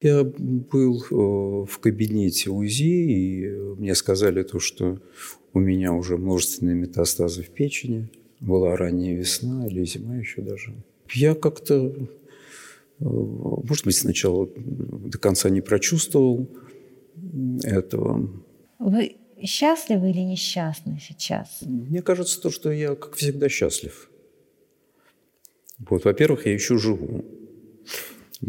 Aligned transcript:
Я 0.00 0.24
был 0.24 1.02
э, 1.02 1.66
в 1.66 1.78
кабинете 1.78 2.48
УЗИ, 2.50 2.84
и 2.84 3.48
мне 3.76 3.94
сказали 3.94 4.42
то, 4.42 4.58
что 4.58 4.98
у 5.52 5.60
меня 5.60 5.92
уже 5.92 6.16
множественные 6.16 6.74
метастазы 6.74 7.42
в 7.42 7.50
печени. 7.50 8.08
Была 8.40 8.76
ранняя 8.76 9.14
весна 9.14 9.66
или 9.66 9.84
зима 9.84 10.16
еще 10.16 10.40
даже. 10.40 10.74
Я 11.12 11.34
как-то, 11.34 11.94
э, 11.94 13.04
может 13.04 13.84
быть, 13.84 13.96
сначала 13.96 14.48
до 14.56 15.18
конца 15.18 15.50
не 15.50 15.60
прочувствовал 15.60 16.48
этого. 17.62 18.30
Вы 18.78 19.16
счастливы 19.42 20.10
или 20.10 20.20
несчастны 20.20 20.98
сейчас? 20.98 21.58
Мне 21.60 22.00
кажется, 22.00 22.40
то, 22.40 22.50
что 22.50 22.70
я, 22.72 22.94
как 22.94 23.16
всегда, 23.16 23.50
счастлив. 23.50 24.10
Вот, 25.78 26.04
во-первых, 26.04 26.46
я 26.46 26.54
еще 26.54 26.78
живу. 26.78 27.24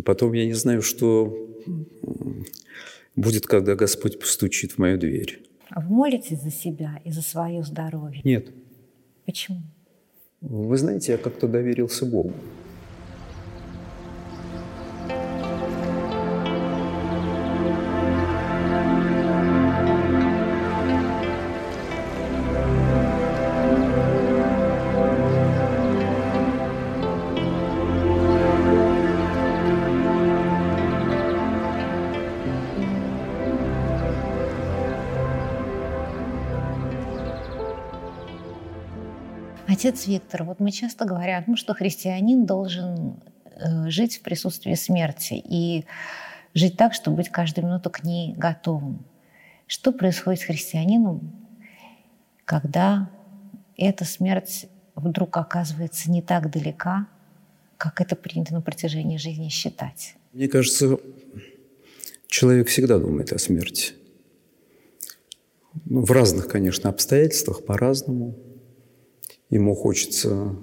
Потом 0.06 0.34
я 0.34 0.46
не 0.46 0.54
знаю, 0.54 0.82
что 0.82 1.36
будет, 3.16 3.46
когда 3.46 3.76
Господь 3.76 4.20
постучит 4.20 4.74
в 4.74 4.78
мою 4.78 4.98
дверь. 4.98 5.44
А 5.70 5.82
вы 5.82 5.96
молитесь 5.96 6.42
за 6.42 6.52
себя 6.52 7.02
и 7.06 7.12
за 7.12 7.22
свое 7.22 7.64
здоровье? 7.64 8.22
Нет. 8.24 8.52
Почему? 9.26 9.62
Вы 10.42 10.78
знаете, 10.78 11.14
я 11.14 11.18
как-то 11.18 11.48
доверился 11.48 12.06
Богу. 12.06 12.34
Отец 39.82 40.06
Виктор, 40.06 40.44
вот 40.44 40.60
мы 40.60 40.70
часто 40.70 41.06
говорим, 41.06 41.44
ну, 41.48 41.56
что 41.56 41.74
христианин 41.74 42.46
должен 42.46 43.20
э, 43.56 43.90
жить 43.90 44.18
в 44.18 44.22
присутствии 44.22 44.76
смерти 44.76 45.34
и 45.34 45.86
жить 46.54 46.78
так, 46.78 46.94
чтобы 46.94 47.18
быть 47.18 47.30
каждую 47.30 47.66
минуту 47.66 47.90
к 47.90 48.04
ней 48.04 48.36
готовым. 48.36 49.04
Что 49.66 49.92
происходит 49.92 50.42
с 50.42 50.44
христианином, 50.44 51.48
когда 52.46 53.10
эта 53.76 54.06
смерть 54.06 54.68
вдруг 54.94 55.36
оказывается 55.38 56.12
не 56.12 56.22
так 56.22 56.52
далека, 56.52 57.08
как 57.78 58.02
это 58.02 58.16
принято 58.16 58.54
на 58.54 58.62
протяжении 58.62 59.18
жизни 59.18 59.50
считать? 59.50 60.14
Мне 60.32 60.48
кажется, 60.48 61.00
человек 62.28 62.68
всегда 62.68 63.00
думает 63.00 63.34
о 63.34 63.40
смерти. 63.40 63.94
В 65.86 66.12
разных, 66.12 66.48
конечно, 66.50 66.88
обстоятельствах, 66.88 67.66
по-разному– 67.66 68.38
Ему 69.52 69.76
хочется 69.76 70.56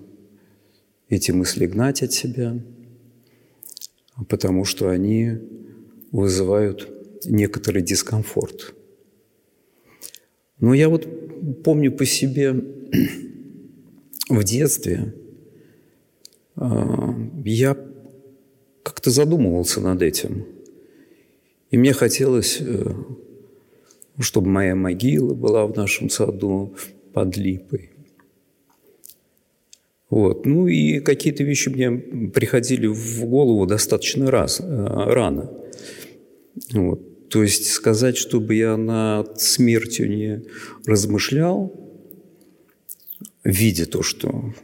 эти 1.10 1.30
мысли 1.30 1.66
гнать 1.66 2.02
от 2.02 2.12
себя, 2.12 2.58
потому 4.28 4.64
что 4.64 4.88
они 4.88 5.38
вызывают 6.10 6.88
некоторый 7.26 7.82
дискомфорт. 7.82 8.74
Но 10.58 10.72
я 10.72 10.88
вот 10.88 11.06
помню 11.62 11.92
по 11.92 12.06
себе 12.06 12.52
в 14.30 14.42
детстве, 14.42 15.14
а, 16.56 17.14
я 17.44 17.76
как-то 18.82 19.10
задумывался 19.10 19.82
над 19.82 20.00
этим. 20.00 20.46
И 21.70 21.76
мне 21.76 21.92
хотелось, 21.92 22.56
э, 22.60 22.94
чтобы 24.18 24.48
моя 24.48 24.74
могила 24.74 25.34
была 25.34 25.66
в 25.66 25.76
нашем 25.76 26.08
саду 26.08 26.74
под 27.12 27.36
липой. 27.36 27.90
Вот. 30.10 30.46
Ну 30.46 30.66
и 30.66 31.00
какие-то 31.00 31.44
вещи 31.44 31.68
мне 31.68 31.90
приходили 32.30 32.86
в 32.86 33.24
голову 33.26 33.66
достаточно 33.66 34.30
раз, 34.30 34.60
э, 34.60 34.64
рано. 34.64 35.50
Вот. 36.72 37.28
То 37.28 37.42
есть 37.42 37.66
сказать, 37.66 38.16
чтобы 38.16 38.54
я 38.54 38.76
над 38.76 39.40
смертью 39.40 40.08
не 40.08 40.44
размышлял, 40.86 41.72
видя 43.44 43.84
то, 43.86 44.02
что 44.02 44.54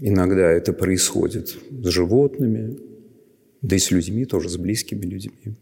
иногда 0.00 0.50
это 0.50 0.72
происходит 0.72 1.56
с 1.70 1.86
животными, 1.88 2.76
да 3.62 3.76
и 3.76 3.78
с 3.78 3.92
людьми, 3.92 4.24
тоже 4.24 4.48
с 4.48 4.56
близкими 4.56 5.04
людьми. 5.06 5.54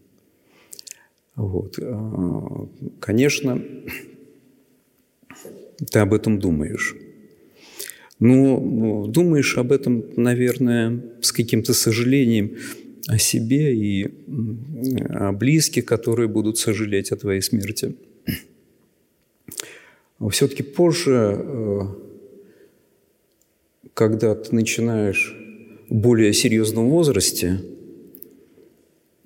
Вот. 1.35 1.79
А, 1.79 2.69
конечно, 3.01 3.63
ты 5.91 5.99
об 5.99 6.15
этом 6.15 6.39
думаешь. 6.39 6.97
Но 8.19 8.59
ну, 8.59 9.07
думаешь 9.09 9.59
об 9.59 9.73
этом, 9.73 10.05
наверное, 10.17 11.03
с 11.21 11.33
каким-то 11.33 11.75
сожалением 11.75 12.57
о 13.09 13.19
себе 13.19 13.77
и 13.77 14.09
о 15.11 15.33
близких, 15.33 15.85
которые 15.85 16.29
будут 16.29 16.59
сожалеть 16.59 17.13
о 17.13 17.17
твоей 17.17 17.43
смерти. 17.43 17.95
Все-таки 20.31 20.63
позже, 20.63 21.37
э, 21.39 21.81
когда 23.93 24.35
ты 24.35 24.55
начинаешь 24.55 25.37
в 25.91 25.95
более 25.95 26.33
серьезном 26.33 26.89
возрасте, 26.89 27.61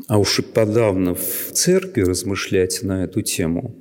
а 0.09 0.19
уж 0.19 0.41
и 0.41 0.43
подавно 0.43 1.15
в 1.15 1.53
церкви 1.53 2.03
размышлять 2.03 2.83
на 2.83 3.05
эту 3.05 3.23
тему, 3.23 3.77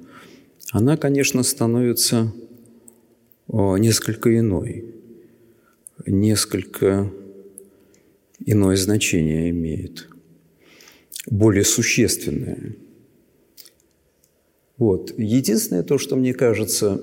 она, 0.71 0.97
конечно, 0.97 1.41
становится 1.41 2.31
несколько 3.47 4.37
иной 4.37 4.98
несколько 6.09 7.11
иное 8.45 8.75
значение 8.75 9.49
имеет, 9.51 10.07
более 11.27 11.63
существенное. 11.63 12.75
Вот. 14.77 15.13
Единственное 15.17 15.83
то, 15.83 15.97
что 15.97 16.15
мне 16.15 16.33
кажется 16.33 17.01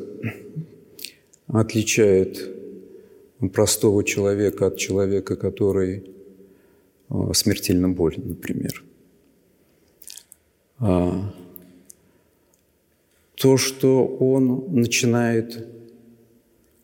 отличает 1.47 2.53
простого 3.53 4.03
человека 4.03 4.69
от 4.69 4.79
человека, 4.79 5.37
который 5.37 6.11
а, 7.09 7.33
смертельно 7.35 7.89
болен, 7.91 8.29
например. 8.29 8.83
А, 10.79 11.35
то, 13.35 13.59
что 13.59 14.07
он 14.07 14.75
начинает 14.75 15.69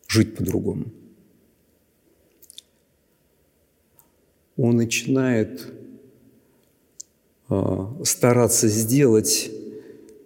жить 0.06 0.36
по-другому– 0.36 0.86
он 4.56 4.76
начинает 4.76 5.66
а, 7.48 7.96
стараться 8.04 8.68
сделать 8.68 9.50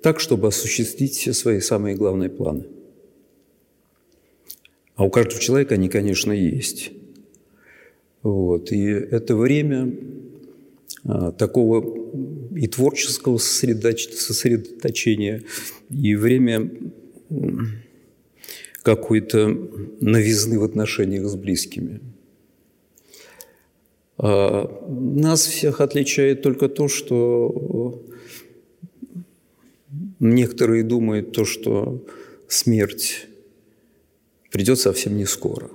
так, 0.02 0.20
чтобы 0.20 0.48
осуществить 0.48 1.14
все 1.14 1.32
свои 1.32 1.60
самые 1.60 1.96
главные 1.96 2.28
планы. 2.30 2.66
А 4.94 5.04
у 5.04 5.10
каждого 5.10 5.40
человека 5.40 5.74
они, 5.74 5.88
конечно, 5.88 6.32
есть. 6.32 6.92
Вот. 8.22 8.70
И 8.72 8.84
это 8.84 9.36
время 9.36 9.94
а, 11.04 11.32
такого 11.32 12.06
и 12.56 12.66
творческого 12.66 13.38
сосредоточения, 13.38 15.42
и 15.90 16.14
время 16.14 16.70
какой-то 18.82 19.48
новизны 20.00 20.58
в 20.58 20.64
отношениях 20.64 21.26
с 21.26 21.34
близкими– 21.34 22.00
нас 24.18 25.46
всех 25.46 25.80
отличает 25.80 26.42
только 26.42 26.68
то, 26.68 26.88
что 26.88 28.02
некоторые 30.20 30.84
думают 30.84 31.32
то, 31.32 31.44
что 31.44 32.04
смерть 32.48 33.26
придет 34.50 34.78
совсем 34.78 35.16
не 35.16 35.26
скоро. 35.26 35.70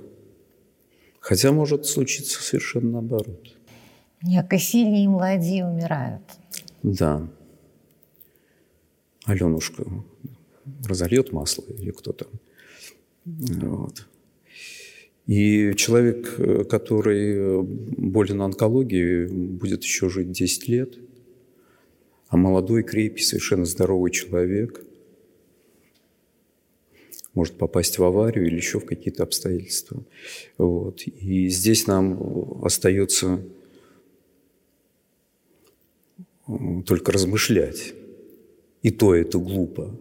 Хотя 1.20 1.52
может 1.52 1.86
случиться 1.86 2.42
совершенно 2.42 2.92
наоборот. 3.00 3.54
Яко 4.22 4.58
сильные 4.58 5.04
и 5.04 5.08
молодые 5.08 5.64
умирают. 5.64 6.22
Да. 6.82 7.28
Аленушка 9.24 9.84
разольет 10.84 11.32
масло 11.32 11.64
или 11.78 11.90
кто 11.92 12.12
то 12.12 12.26
Вот. 13.24 14.06
И 15.26 15.74
человек, 15.76 16.34
э, 16.38 16.64
который 16.64 17.34
э, 17.34 17.62
болен 17.62 18.42
онкологией, 18.42 19.26
будет 19.26 19.84
еще 19.84 20.08
жить 20.08 20.32
10 20.32 20.68
лет, 20.68 20.98
а 22.28 22.36
молодой, 22.36 22.82
крепкий, 22.82 23.22
совершенно 23.22 23.64
здоровый 23.64 24.10
человек 24.10 24.84
может 27.34 27.56
попасть 27.56 27.98
в 27.98 28.04
аварию 28.04 28.46
или 28.46 28.56
еще 28.56 28.78
в 28.78 28.84
какие-то 28.84 29.22
обстоятельства. 29.22 30.04
Вот. 30.58 31.02
И 31.06 31.48
здесь 31.48 31.86
нам 31.86 32.62
остается 32.64 33.40
только 36.86 37.12
размышлять. 37.12 37.94
И 38.82 38.90
то 38.90 39.14
это 39.14 39.38
глупо, 39.38 39.96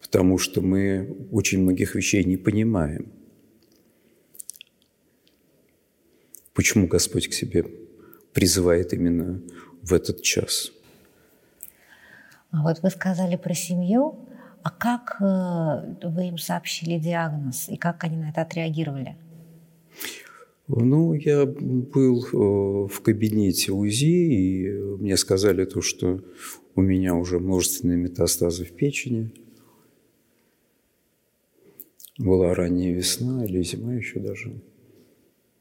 потому 0.00 0.38
что 0.38 0.60
мы 0.60 1.16
очень 1.30 1.60
многих 1.60 1.94
вещей 1.94 2.24
не 2.24 2.36
понимаем. 2.36 3.12
Почему 6.54 6.86
Господь 6.86 7.28
к 7.28 7.32
себе 7.32 7.64
призывает 8.32 8.92
именно 8.92 9.40
в 9.82 9.92
этот 9.92 10.22
час? 10.22 10.72
А 12.50 12.62
вот 12.62 12.82
вы 12.82 12.90
сказали 12.90 13.36
про 13.36 13.54
семью, 13.54 14.18
а 14.62 14.70
как 14.70 15.16
э, 15.20 16.08
вы 16.08 16.28
им 16.28 16.38
сообщили 16.38 16.98
диагноз 16.98 17.68
и 17.68 17.76
как 17.76 18.04
они 18.04 18.16
на 18.16 18.30
это 18.30 18.42
отреагировали? 18.42 19.16
Ну, 20.68 21.14
я 21.14 21.44
был 21.46 22.24
э, 22.24 22.88
в 22.88 23.00
кабинете 23.00 23.72
УЗИ, 23.72 24.04
и 24.04 24.70
мне 24.98 25.16
сказали 25.16 25.64
то, 25.64 25.80
что 25.80 26.20
у 26.74 26.82
меня 26.82 27.14
уже 27.14 27.38
множественные 27.40 27.96
метастазы 27.96 28.64
в 28.64 28.72
печени. 28.72 29.32
Была 32.18 32.54
ранняя 32.54 32.94
весна 32.94 33.44
или 33.44 33.62
зима 33.62 33.94
еще 33.94 34.20
даже. 34.20 34.52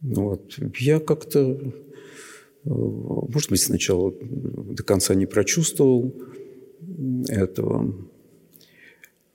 Вот. 0.02 0.58
Я 0.78 1.00
как-то, 1.00 1.40
э, 1.40 2.70
может 2.70 3.50
быть, 3.50 3.62
сначала 3.62 4.14
до 4.22 4.84
конца 4.84 5.14
не 5.16 5.26
прочувствовал 5.26 6.14
этого. 7.28 7.96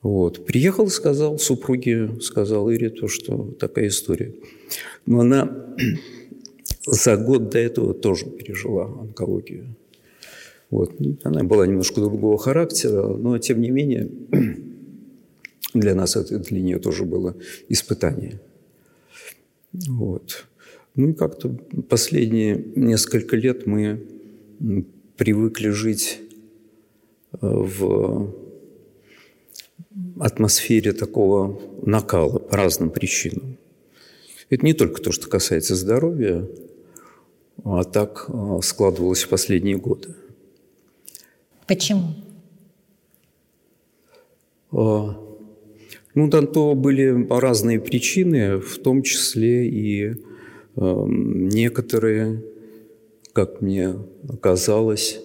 Вот. 0.02 0.44
Приехал, 0.46 0.88
сказал 0.88 1.38
супруге, 1.38 2.20
сказал 2.20 2.68
Ире 2.70 2.90
то, 2.90 3.08
что 3.08 3.52
такая 3.58 3.88
история. 3.88 4.34
Но 5.04 5.20
она 5.20 5.66
за 6.86 7.16
год 7.16 7.50
до 7.50 7.58
этого 7.58 7.94
тоже 7.94 8.26
пережила 8.26 8.86
онкологию. 8.86 9.76
Вот. 10.70 10.94
Она 11.22 11.44
была 11.44 11.66
немножко 11.66 12.00
другого 12.00 12.38
характера, 12.38 13.06
но 13.06 13.38
тем 13.38 13.60
не 13.60 13.70
менее 13.70 14.10
для 15.74 15.94
нас 15.94 16.16
это 16.16 16.38
для 16.40 16.60
нее 16.60 16.78
тоже 16.78 17.04
было 17.04 17.36
испытание. 17.68 18.40
Вот. 19.72 20.46
Ну 20.96 21.10
и 21.10 21.12
как-то 21.12 21.50
последние 21.88 22.64
несколько 22.74 23.36
лет 23.36 23.66
мы 23.66 24.06
привыкли 25.16 25.68
жить 25.68 26.20
э, 27.32 27.36
в 27.42 28.34
атмосфере 30.18 30.92
такого 30.92 31.60
накала 31.82 32.38
по 32.38 32.56
разным 32.56 32.88
причинам. 32.90 33.58
Это 34.48 34.64
не 34.64 34.72
только 34.72 35.02
то, 35.02 35.12
что 35.12 35.28
касается 35.28 35.74
здоровья, 35.74 36.48
а 37.62 37.84
так 37.84 38.26
э, 38.28 38.58
складывалось 38.62 39.24
в 39.24 39.28
последние 39.28 39.76
годы. 39.76 40.14
Почему? 41.66 42.14
А, 44.72 45.20
ну, 46.14 46.30
там 46.30 46.46
то 46.46 46.74
были 46.74 47.26
разные 47.28 47.80
причины, 47.80 48.58
в 48.58 48.78
том 48.78 49.02
числе 49.02 49.68
и 49.68 50.04
э, 50.04 50.14
некоторые, 50.76 52.42
как 53.32 53.60
мне 53.60 53.94
казалось, 54.40 55.20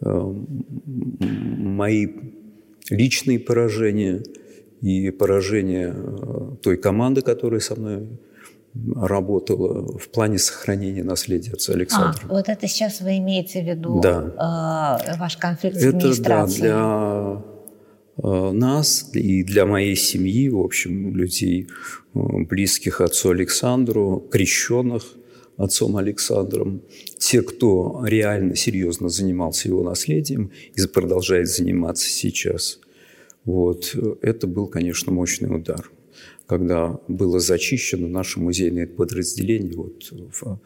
э, 0.00 0.34
мои 1.18 2.08
личные 2.90 3.38
поражения 3.38 4.22
и 4.80 5.10
поражения 5.10 5.94
той 6.62 6.76
команды, 6.76 7.22
которая 7.22 7.60
со 7.60 7.74
мной 7.74 8.06
работала 8.94 9.98
в 9.98 10.08
плане 10.08 10.38
сохранения 10.38 11.02
наследия 11.02 11.52
отца 11.52 11.72
Александра. 11.72 12.20
А, 12.28 12.32
вот 12.32 12.48
это 12.48 12.68
сейчас 12.68 13.00
вы 13.00 13.18
имеете 13.18 13.62
в 13.62 13.66
виду 13.66 14.00
да. 14.00 15.00
э, 15.04 15.18
ваш 15.18 15.36
конфликт 15.36 15.76
с 15.76 15.84
это, 15.84 15.96
администрацией? 15.96 16.68
Да, 16.68 17.42
э, 17.44 17.47
нас 18.22 19.10
и 19.14 19.42
для 19.44 19.64
моей 19.66 19.96
семьи, 19.96 20.48
в 20.48 20.58
общем, 20.58 21.16
людей, 21.16 21.68
э, 22.14 22.18
близких 22.48 23.00
отцу 23.00 23.30
Александру, 23.30 24.26
крещенных 24.30 25.04
отцом 25.56 25.96
Александром, 25.96 26.82
те, 27.18 27.42
кто 27.42 28.04
реально 28.04 28.56
серьезно 28.56 29.08
занимался 29.08 29.68
его 29.68 29.82
наследием 29.82 30.50
и 30.74 30.86
продолжает 30.86 31.48
заниматься 31.48 32.08
сейчас. 32.08 32.80
Вот, 33.44 33.96
это 34.22 34.46
был, 34.46 34.66
конечно, 34.66 35.12
мощный 35.12 35.54
удар 35.54 35.90
когда 36.48 36.98
было 37.08 37.40
зачищено 37.40 38.08
наше 38.08 38.40
музейное 38.40 38.86
подразделение 38.86 39.76
вот 39.76 40.10
в 40.10 40.58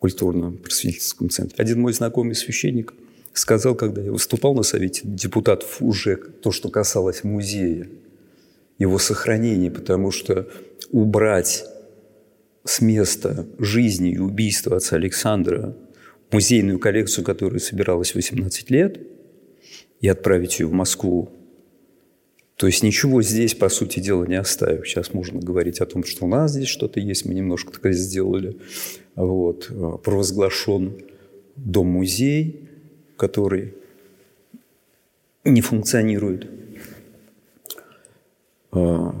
культурно-просветительском 0.00 1.30
центре. 1.30 1.54
Один 1.58 1.80
мой 1.80 1.92
знакомый 1.92 2.34
священник 2.34 2.92
сказал, 3.32 3.74
когда 3.74 4.02
я 4.02 4.12
выступал 4.12 4.54
на 4.54 4.62
совете 4.62 5.02
депутатов 5.04 5.78
уже 5.80 6.16
то, 6.16 6.52
что 6.52 6.68
касалось 6.68 7.24
музея, 7.24 7.88
его 8.78 8.98
сохранения, 8.98 9.70
потому 9.70 10.10
что 10.10 10.48
убрать 10.90 11.64
с 12.64 12.80
места 12.80 13.46
жизни 13.58 14.12
и 14.12 14.18
убийства 14.18 14.76
отца 14.76 14.96
Александра 14.96 15.76
музейную 16.30 16.78
коллекцию, 16.78 17.24
которая 17.24 17.60
собиралась 17.60 18.14
18 18.14 18.70
лет, 18.70 19.00
и 20.00 20.08
отправить 20.08 20.58
ее 20.58 20.66
в 20.66 20.72
Москву 20.72 21.30
то 22.62 22.68
есть 22.68 22.84
ничего 22.84 23.22
здесь, 23.22 23.56
по 23.56 23.68
сути 23.68 23.98
дела, 23.98 24.24
не 24.24 24.36
оставив. 24.36 24.86
Сейчас 24.86 25.12
можно 25.12 25.40
говорить 25.40 25.80
о 25.80 25.86
том, 25.86 26.04
что 26.04 26.26
у 26.26 26.28
нас 26.28 26.52
здесь 26.52 26.68
что-то 26.68 27.00
есть, 27.00 27.24
мы 27.24 27.34
немножко 27.34 27.72
такое 27.72 27.90
сделали. 27.92 28.56
Вот. 29.16 29.68
Провозглашен 30.04 31.02
дом-музей, 31.56 32.68
который 33.16 33.74
не 35.44 35.60
функционирует. 35.60 36.48
А, 38.72 39.14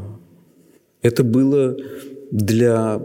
это 1.02 1.24
было 1.24 1.76
для 2.30 3.00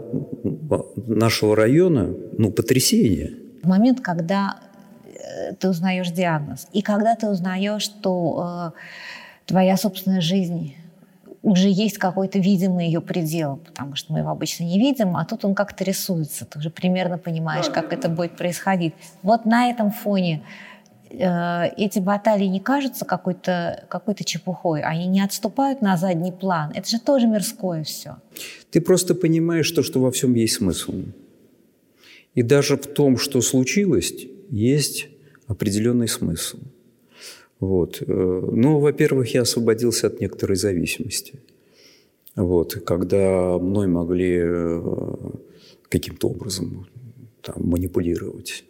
нашего 1.06 1.54
района 1.54 2.14
ну, 2.38 2.50
потрясение. 2.50 3.34
В 3.62 3.66
момент, 3.66 4.00
когда 4.00 4.60
э, 5.04 5.54
ты 5.54 5.68
узнаешь 5.68 6.10
диагноз, 6.10 6.68
и 6.72 6.80
когда 6.80 7.14
ты 7.16 7.28
узнаешь, 7.28 7.82
что 7.82 8.72
э, 8.74 8.78
твоя 9.46 9.76
собственная 9.76 10.20
жизнь 10.20 10.74
уже 11.42 11.68
есть 11.68 11.98
какой-то 11.98 12.38
видимый 12.38 12.86
ее 12.86 13.00
предел, 13.00 13.56
потому 13.56 13.96
что 13.96 14.12
мы 14.12 14.20
его 14.20 14.30
обычно 14.30 14.64
не 14.64 14.78
видим, 14.78 15.16
а 15.16 15.24
тут 15.24 15.44
он 15.44 15.54
как-то 15.54 15.84
рисуется. 15.84 16.44
Ты 16.44 16.58
уже 16.58 16.70
примерно 16.70 17.18
понимаешь, 17.18 17.68
как 17.68 17.92
это 17.92 18.08
будет 18.08 18.36
происходить. 18.36 18.94
Вот 19.22 19.44
на 19.44 19.70
этом 19.70 19.90
фоне 19.90 20.42
эти 21.10 21.98
баталии 21.98 22.46
не 22.46 22.60
кажутся 22.60 23.04
какой-то 23.04 23.86
какой 23.88 24.14
чепухой, 24.14 24.82
они 24.82 25.06
не 25.06 25.20
отступают 25.20 25.82
на 25.82 25.96
задний 25.96 26.32
план. 26.32 26.72
Это 26.74 26.88
же 26.88 27.00
тоже 27.00 27.26
мирское 27.26 27.84
все. 27.84 28.16
Ты 28.70 28.80
просто 28.80 29.14
понимаешь 29.14 29.70
то, 29.70 29.82
что 29.82 30.00
во 30.00 30.10
всем 30.10 30.34
есть 30.34 30.54
смысл. 30.54 30.94
И 32.34 32.42
даже 32.42 32.76
в 32.76 32.86
том, 32.86 33.18
что 33.18 33.40
случилось, 33.40 34.12
есть 34.50 35.08
определенный 35.48 36.08
смысл– 36.08 36.58
вот. 37.60 38.02
Э, 38.06 38.50
ну, 38.52 38.78
во-первых, 38.78 39.34
я 39.34 39.42
освободился 39.42 40.06
от 40.06 40.20
некоторой 40.20 40.56
зависимости. 40.56 41.40
Вот. 42.36 42.74
Когда 42.84 43.58
мной 43.58 43.86
могли 43.88 44.38
э, 44.40 44.82
каким-то 45.88 46.28
образом 46.28 46.86
там, 47.42 47.56
манипулировать. 47.58 48.64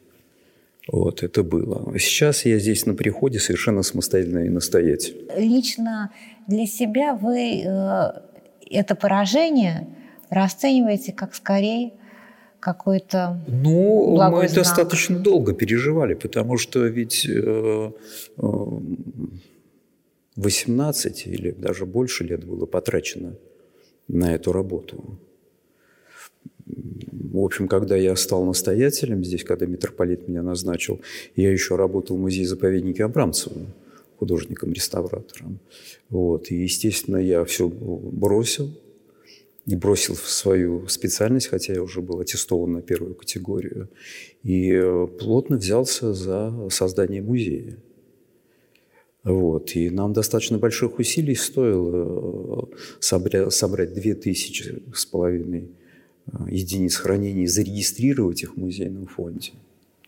Вот, 0.91 1.23
это 1.23 1.43
было. 1.43 1.99
Сейчас 1.99 2.47
я 2.47 2.59
здесь 2.59 2.87
на 2.87 2.95
приходе 2.95 3.39
совершенно 3.39 3.83
самостоятельно 3.83 4.39
и 4.47 4.49
настоятель. 4.49 5.29
Лично 5.37 6.11
для 6.47 6.67
себя 6.67 7.15
вы 7.15 7.63
э, 7.63 8.11
это 8.71 8.95
поражение 8.95 9.87
расцениваете 10.31 11.13
как 11.13 11.35
скорее 11.35 11.93
какой-то 12.59 13.41
Ну, 13.47 14.17
мы 14.31 14.49
знак. 14.49 14.55
достаточно 14.55 15.19
долго 15.19 15.53
переживали, 15.53 16.15
потому 16.15 16.57
что 16.57 16.87
ведь 16.87 17.27
э, 17.29 17.93
18 20.37 21.27
э, 21.27 21.31
или 21.31 21.51
даже 21.51 21.85
больше 21.87 22.25
лет 22.25 22.45
было 22.45 22.67
потрачено 22.67 23.35
на 24.09 24.35
эту 24.35 24.53
работу. 24.53 25.19
В 27.13 27.39
общем, 27.39 27.69
когда 27.69 27.97
я 27.97 28.17
стал 28.17 28.45
настоятелем 28.45 29.25
здесь, 29.25 29.45
когда 29.45 29.67
митрополит 29.67 30.29
меня 30.29 30.43
назначил, 30.43 31.01
я 31.37 31.51
еще 31.51 31.77
работал 31.77 32.17
в 32.17 32.21
музее-заповеднике 32.21 33.05
Абрамцева, 33.05 33.67
художником-реставратором. 34.19 35.61
Вот. 36.11 36.51
И, 36.51 36.57
естественно, 36.57 37.17
я 37.17 37.45
все 37.45 37.69
бросил, 37.69 38.71
не 39.67 39.77
бросил 39.77 40.15
в 40.15 40.29
свою 40.29 40.89
специальность, 40.89 41.49
хотя 41.49 41.75
я 41.75 41.83
уже 41.83 42.01
был 42.01 42.21
аттестован 42.21 42.73
на 42.73 42.83
первую 42.83 43.15
категорию, 43.15 43.89
и 44.43 44.73
э, 44.73 45.07
плотно 45.07 45.59
взялся 45.59 46.15
за 46.15 46.69
создание 46.71 47.23
музея. 47.23 47.77
Вот. 49.25 49.77
И 49.77 49.91
нам 49.91 50.15
достаточно 50.15 50.59
больших 50.59 50.99
усилий 50.99 51.35
стоило 51.35 52.71
э, 52.73 52.77
собрать, 53.01 53.53
собрать 53.53 53.93
2000 53.93 54.83
с 54.95 55.05
половиной 55.05 55.71
единиц 56.49 56.97
хранения 56.97 57.45
и 57.45 57.47
зарегистрировать 57.47 58.43
их 58.43 58.55
в 58.55 58.57
музейном 58.59 59.07
фонде. 59.07 59.53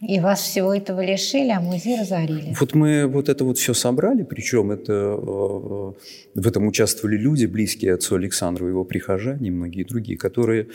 И 0.00 0.18
вас 0.18 0.40
всего 0.40 0.74
этого 0.74 1.04
лишили, 1.04 1.50
а 1.50 1.60
музей 1.60 2.00
разорили. 2.00 2.56
Вот 2.58 2.74
мы 2.74 3.06
вот 3.06 3.28
это 3.28 3.44
вот 3.44 3.58
все 3.58 3.74
собрали, 3.74 4.22
причем 4.22 4.70
это, 4.70 4.92
э, 4.92 5.92
в 6.34 6.48
этом 6.48 6.66
участвовали 6.66 7.18
люди, 7.18 7.44
близкие 7.44 7.94
отцу 7.94 8.14
Александру, 8.14 8.66
его 8.66 8.84
прихожане 8.84 9.48
и 9.48 9.50
многие 9.50 9.84
другие, 9.84 10.16
которые 10.16 10.68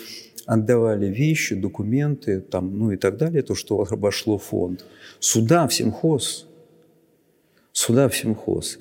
отдавали 0.46 1.08
вещи, 1.08 1.56
документы 1.56 2.40
там, 2.40 2.78
ну 2.78 2.92
и 2.92 2.98
так 2.98 3.18
далее, 3.18 3.42
то, 3.42 3.56
что 3.56 3.82
обошло 3.90 4.38
фонд. 4.38 4.86
Сюда, 5.20 5.68
в 5.68 5.74
Симхоз. 5.74 6.48
Сюда, 7.74 8.10
в 8.10 8.16
Симхоз. 8.16 8.78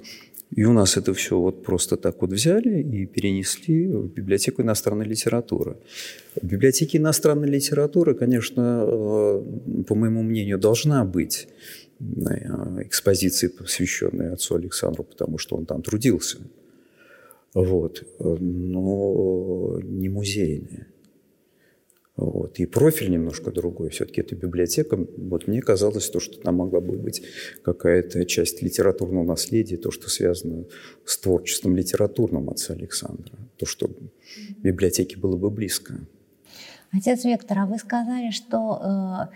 И 0.57 0.65
у 0.65 0.73
нас 0.73 0.97
это 0.97 1.13
все 1.15 1.37
вот 1.37 1.65
просто 1.65 1.97
так 1.97 2.21
вот 2.21 2.31
взяли 2.31 2.81
и 2.81 3.07
перенесли 3.07 3.89
в 3.89 4.07
библиотеку 4.07 4.63
иностранной 4.63 5.05
литературы. 5.05 5.79
В 6.41 6.47
библиотеке 6.47 6.99
иностранной 6.99 7.49
литературы, 7.49 8.15
конечно, 8.15 8.85
э, 8.87 9.83
по 9.89 9.95
моему 9.97 10.23
мнению, 10.23 10.59
должна 10.59 11.05
быть 11.05 11.49
э, 11.99 12.05
экспозиция, 12.83 13.51
посвященная 13.51 14.33
отцу 14.33 14.55
Александру, 14.55 15.03
потому 15.03 15.39
что 15.39 15.57
он 15.57 15.67
там 15.67 15.83
трудился. 15.83 16.39
Вот. 17.53 18.05
Но 18.19 19.81
не 19.83 20.09
музейная. 20.09 20.87
Вот. 22.17 22.61
И 22.61 22.67
профиль 22.67 23.11
немножко 23.11 23.51
другой. 23.51 23.91
Все-таки 23.91 24.21
это 24.21 24.37
библиотека. 24.37 24.97
Вот 25.17 25.49
мне 25.49 25.61
казалось, 25.61 26.09
то, 26.09 26.21
что 26.21 26.39
там 26.39 26.57
могла 26.57 26.81
бы 26.81 26.97
быть 26.97 27.23
какая-то 27.63 28.25
часть 28.25 28.63
литературного 28.63 29.25
наследия, 29.25 29.77
то, 29.77 29.91
что 29.91 30.09
связано 30.09 30.65
с 31.05 31.19
творчеством 31.19 31.77
литературным 31.77 32.51
отца 32.51 32.75
Александра. 32.75 33.33
То, 33.57 33.67
что 33.67 33.91
библиотеке 34.59 35.17
было 35.17 35.37
бы 35.37 35.51
близко. 35.51 35.95
Отец 36.93 37.25
Виктор, 37.25 37.59
а 37.59 37.67
вы 37.67 37.79
сказали, 37.79 38.31
что 38.31 39.29
э, 39.33 39.35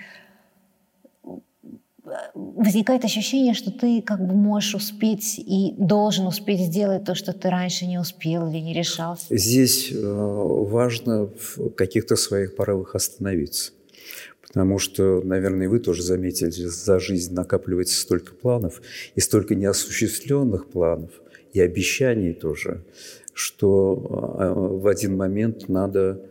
возникает 2.35 3.05
ощущение, 3.05 3.55
что 3.55 3.71
ты 3.71 4.03
как 4.03 4.27
бы 4.27 4.35
можешь 4.35 4.75
успеть 4.75 5.38
и 5.38 5.75
должен 5.79 6.27
успеть 6.27 6.61
сделать 6.61 7.05
то, 7.05 7.15
что 7.15 7.33
ты 7.33 7.50
раньше 7.50 7.87
не 7.87 7.99
успел 7.99 8.49
или 8.49 8.59
не 8.59 8.75
решался. 8.75 9.37
Здесь 9.37 9.93
э, 9.93 9.97
важно 10.00 11.27
в 11.27 11.71
каких-то 11.71 12.17
своих 12.17 12.57
порывах 12.57 12.95
остановиться. 12.95 13.73
Потому 14.47 14.79
что, 14.79 15.21
наверное, 15.23 15.69
вы 15.69 15.79
тоже 15.79 16.03
заметили, 16.03 16.50
за 16.50 16.99
жизнь 16.99 17.35
накапливается 17.35 18.00
столько 18.00 18.35
планов 18.35 18.81
и 19.15 19.21
столько 19.21 19.55
неосуществленных 19.55 20.69
планов, 20.69 21.11
и 21.53 21.61
обещаний 21.61 22.33
тоже, 22.33 22.85
что 23.35 24.37
э, 24.41 24.53
в 24.55 24.87
один 24.87 25.17
момент 25.17 25.69
надо 25.69 26.23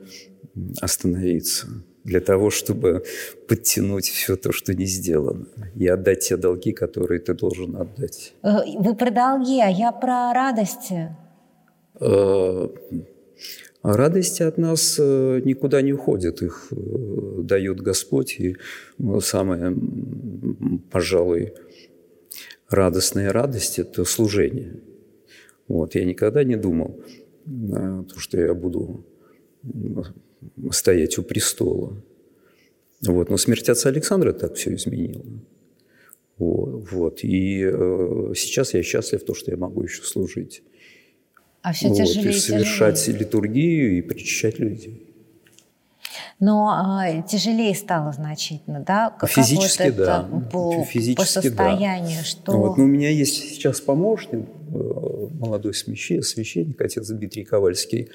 остановиться 0.81 1.67
для 2.07 2.21
того, 2.21 2.49
чтобы 2.49 3.03
подтянуть 3.47 4.07
все 4.07 4.37
то, 4.37 4.53
что 4.53 4.73
не 4.73 4.85
сделано, 4.85 5.45
и 5.75 5.87
отдать 5.87 6.21
те 6.21 6.37
долги, 6.37 6.71
которые 6.71 7.19
ты 7.19 7.33
должен 7.33 7.75
отдать. 7.75 8.33
Э, 8.43 8.59
вы 8.79 8.95
про 8.95 9.11
долги, 9.11 9.59
а 9.59 9.69
я 9.69 9.91
про 9.91 10.31
радости. 10.33 11.15
Э, 11.99 12.69
радости 13.83 14.41
от 14.43 14.57
нас 14.57 14.95
э, 14.99 15.41
никуда 15.43 15.81
не 15.81 15.91
уходят, 15.91 16.41
их 16.41 16.71
дает 16.71 17.81
Господь. 17.81 18.39
И 18.39 18.55
самое, 19.19 19.75
пожалуй, 20.89 21.53
радостная 22.69 23.33
радость– 23.33 23.79
это 23.83 24.05
служение. 24.05 24.79
Вот, 25.67 25.95
я 25.95 26.05
никогда 26.05 26.45
не 26.45 26.55
думал, 26.55 27.03
что 28.15 28.39
я 28.39 28.53
буду 28.53 29.03
стоять 30.72 31.17
у 31.17 31.24
престола. 31.24 32.01
Вот. 33.06 33.29
Но 33.29 33.38
смерть 33.38 33.70
отца 33.70 33.89
Александра 33.89 34.34
так 34.34 34.56
все 34.56 34.74
изменила. 34.75 35.25
Вот. 36.38 37.24
И 37.24 37.63
э, 37.63 38.34
сейчас 38.36 38.74
я 38.74 38.84
счастлив, 38.84 39.24
то, 39.24 39.34
что 39.34 39.51
я 39.51 39.58
могу 39.58 39.84
еще 39.84 40.03
служить. 40.03 40.63
А 41.62 41.74
все 41.74 41.89
вот. 41.89 41.98
тяжелее 41.98 42.32
и 42.32 42.39
совершать 42.39 42.98
тяжелее. 42.98 43.20
литургию 43.20 43.98
и 43.98 44.01
причащать 44.01 44.60
людей. 44.60 45.03
Но 46.39 46.70
а, 46.70 47.24
тяжелее 47.24 47.74
стало 47.74 48.12
значительно, 48.12 48.82
да? 48.82 49.10
Как, 49.10 49.29
Физически, 49.29 49.88
вот 49.88 49.96
да. 49.96 50.29
По, 50.51 50.84
Физически, 50.84 51.15
по 51.15 51.25
состоянию, 51.25 52.20
да. 52.20 52.24
что... 52.24 52.51
Вот. 52.51 52.77
Но 52.77 52.84
у 52.84 52.88
меня 52.88 53.10
есть 53.10 53.36
сейчас 53.36 53.82
помощник, 53.82 54.41
э, 54.41 54.56
молодой 54.69 55.74
священник, 55.74 56.81
отец 56.81 57.07
Дмитрий 57.07 57.43
Ковальский. 57.43 58.09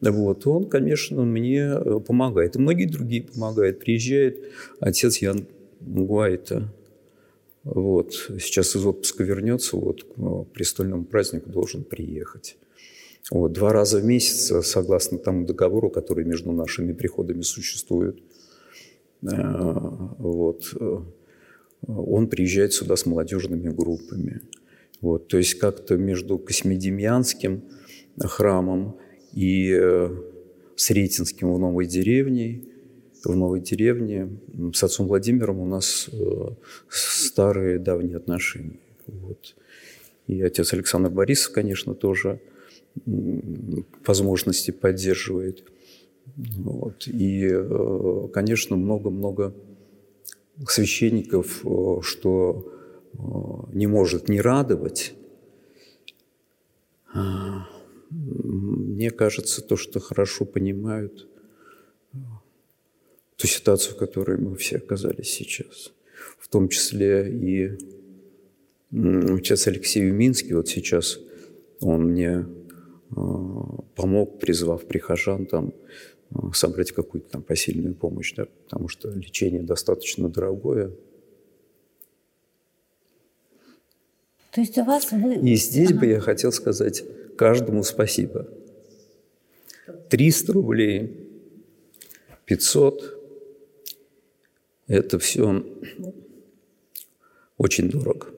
Вот, 0.00 0.46
он, 0.46 0.68
конечно, 0.68 1.24
мне 1.24 1.72
э, 1.74 2.00
помогает. 2.00 2.56
И 2.56 2.58
многие 2.58 2.86
другие 2.86 3.22
помогают. 3.22 3.80
Приезжает 3.80 4.44
отец 4.80 5.18
Ян 5.18 5.46
Гуайта. 5.80 6.72
Вот, 7.64 8.14
сейчас 8.40 8.76
из 8.76 8.86
отпуска 8.86 9.24
вернется, 9.24 9.76
вот 9.76 10.04
к 10.04 10.44
престольному 10.54 11.04
празднику 11.04 11.50
должен 11.50 11.84
приехать. 11.84 12.56
Вот, 13.30 13.52
два 13.52 13.72
раза 13.72 13.98
в 13.98 14.04
месяц, 14.04 14.66
согласно 14.66 15.18
тому 15.18 15.44
договору, 15.44 15.90
который 15.90 16.24
между 16.24 16.52
нашими 16.52 16.92
приходами 16.92 17.42
существует, 17.42 18.20
э, 19.22 19.26
вот, 19.28 20.74
э, 20.80 20.98
он 21.86 22.28
приезжает 22.28 22.72
сюда 22.72 22.96
с 22.96 23.04
молодежными 23.04 23.68
группами. 23.68 24.40
Вот, 25.00 25.28
то 25.28 25.38
есть 25.38 25.54
как-то 25.54 25.96
между 25.96 26.38
Космедемьянским 26.38 27.62
храмом 28.20 28.96
и 29.32 29.72
э, 29.72 30.10
Сретенским 30.76 31.52
в 31.52 31.58
Новой 31.58 31.86
деревне. 31.86 32.64
В 33.24 33.34
Новой 33.34 33.60
деревне 33.60 34.38
с 34.72 34.82
отцом 34.82 35.06
Владимиром 35.06 35.58
у 35.60 35.66
нас 35.66 36.08
э, 36.12 36.50
старые 36.88 37.78
давние 37.78 38.16
отношения. 38.16 38.78
Вот. 39.06 39.54
И 40.26 40.42
отец 40.42 40.72
Александр 40.72 41.10
Борисов, 41.10 41.52
конечно, 41.52 41.94
тоже 41.94 42.40
возможности 44.06 44.72
поддерживает. 44.72 45.64
Вот. 46.36 47.06
И, 47.06 47.48
э, 47.50 48.28
конечно, 48.32 48.76
много-много 48.76 49.54
священников, 50.66 51.64
что 52.02 52.77
не 53.72 53.86
может 53.86 54.28
не 54.28 54.40
радовать, 54.40 55.14
а, 57.14 57.66
мне 58.10 59.10
кажется, 59.10 59.62
то, 59.62 59.76
что 59.76 60.00
хорошо 60.00 60.44
понимают 60.44 61.28
ту 63.36 63.46
ситуацию, 63.46 63.94
в 63.94 63.98
которой 63.98 64.38
мы 64.38 64.56
все 64.56 64.76
оказались 64.76 65.30
сейчас. 65.30 65.92
В 66.38 66.48
том 66.48 66.68
числе 66.68 67.30
и 67.30 67.78
отец 68.90 69.66
Алексей 69.66 70.10
Уминский, 70.10 70.54
вот 70.54 70.68
сейчас 70.68 71.20
он 71.80 72.10
мне 72.10 72.46
э, 73.10 73.14
помог, 73.94 74.40
призвав 74.40 74.86
прихожан 74.86 75.46
там 75.46 75.72
э, 76.30 76.36
собрать 76.52 76.92
какую-то 76.92 77.30
там 77.30 77.42
посильную 77.42 77.94
помощь, 77.94 78.34
да, 78.34 78.46
потому 78.64 78.88
что 78.88 79.10
лечение 79.10 79.62
достаточно 79.62 80.28
дорогое. 80.28 80.90
То 84.58 84.62
есть 84.62 84.76
у 84.76 84.82
вас 84.82 85.12
вы... 85.12 85.36
И 85.36 85.54
здесь 85.54 85.90
ага. 85.92 86.00
бы 86.00 86.06
я 86.06 86.18
хотел 86.18 86.50
сказать 86.50 87.04
каждому 87.36 87.84
спасибо. 87.84 88.48
300 90.08 90.52
рублей, 90.52 91.30
500– 92.44 93.22
это 94.88 95.20
все 95.20 95.64
очень 97.56 97.88
дорого. 97.88 98.34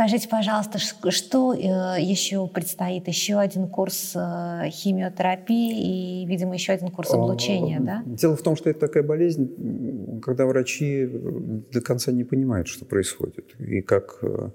Скажите, 0.00 0.30
пожалуйста, 0.30 0.78
что 0.78 1.52
э, 1.52 2.00
еще 2.00 2.46
предстоит? 2.46 3.06
Еще 3.06 3.34
один 3.34 3.68
курс 3.68 4.12
э, 4.14 4.70
химиотерапии 4.70 6.22
и, 6.22 6.26
видимо, 6.26 6.54
еще 6.54 6.72
один 6.72 6.88
курс 6.88 7.12
облучения, 7.12 7.80
да? 7.80 8.02
Дело 8.06 8.34
в 8.34 8.40
том, 8.40 8.56
что 8.56 8.70
это 8.70 8.80
такая 8.80 9.02
болезнь, 9.02 10.18
когда 10.22 10.46
врачи 10.46 11.06
до 11.06 11.82
конца 11.82 12.12
не 12.12 12.24
понимают, 12.24 12.66
что 12.66 12.86
происходит 12.86 13.54
и 13.58 13.82
как 13.82 14.20
э, 14.22 14.48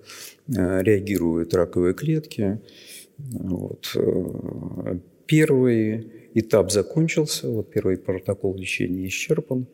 реагируют 0.47 1.53
раковые 1.53 1.93
клетки. 1.93 2.59
Вот. 3.19 3.95
Первый 5.27 6.11
этап 6.33 6.71
закончился, 6.71 7.51
вот 7.51 7.69
первый 7.69 7.97
протокол 7.97 8.55
лечения 8.55 9.05
исчерпан. 9.05 9.67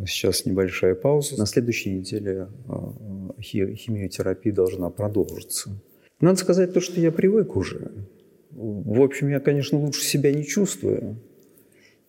Сейчас 0.00 0.44
небольшая 0.44 0.94
пауза. 0.94 1.38
На 1.38 1.46
следующей 1.46 1.90
неделе 1.90 2.48
а, 2.68 2.94
химиотерапия 3.40 4.52
должна 4.52 4.90
продолжиться. 4.90 5.70
Надо 6.20 6.38
сказать 6.38 6.72
то, 6.72 6.80
что 6.80 7.00
я 7.00 7.12
привык 7.12 7.56
уже. 7.56 7.92
В 8.50 9.00
общем, 9.02 9.28
я, 9.28 9.40
конечно, 9.40 9.78
лучше 9.78 10.02
себя 10.02 10.32
не 10.32 10.44
чувствую. 10.44 11.16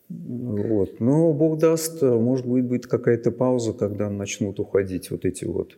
Вот. 0.10 1.00
Но 1.00 1.34
Бог 1.34 1.60
даст, 1.60 2.02
может 2.02 2.46
быть, 2.46 2.66
будет 2.66 2.88
какая-то 2.88 3.32
пауза, 3.32 3.74
когда 3.74 4.10
начнут 4.10 4.60
уходить 4.60 5.12
вот 5.12 5.26
эти 5.26 5.46
вот 5.46 5.78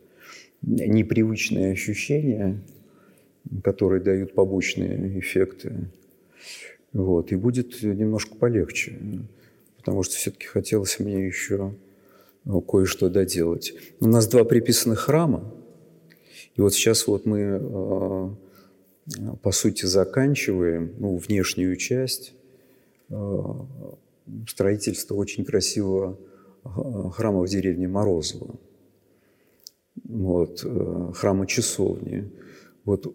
непривычные 0.61 1.71
ощущения, 1.71 2.61
которые 3.63 4.01
дают 4.01 4.33
побочные 4.33 5.19
эффекты. 5.19 5.89
Вот. 6.93 7.31
И 7.31 7.35
будет 7.35 7.81
немножко 7.81 8.35
полегче. 8.35 8.97
Потому 9.77 10.03
что 10.03 10.15
все-таки 10.15 10.47
хотелось 10.47 10.99
мне 10.99 11.25
еще 11.25 11.73
кое-что 12.67 13.09
доделать. 13.09 13.73
У 13.99 14.07
нас 14.07 14.27
два 14.27 14.43
приписанных 14.43 14.99
храма, 14.99 15.53
и 16.55 16.61
вот 16.61 16.73
сейчас 16.73 17.07
вот 17.07 17.25
мы, 17.25 18.35
по 19.41 19.51
сути, 19.51 19.85
заканчиваем 19.85 20.93
ну, 20.97 21.17
внешнюю 21.17 21.75
часть 21.75 22.33
строительства 24.47 25.15
очень 25.15 25.45
красивого 25.45 26.17
храма 26.63 27.41
в 27.41 27.47
деревне 27.47 27.87
Морозово. 27.87 28.55
Вот, 30.03 30.65
храма 31.15 31.47
часовни. 31.47 32.31
Вот, 32.85 33.13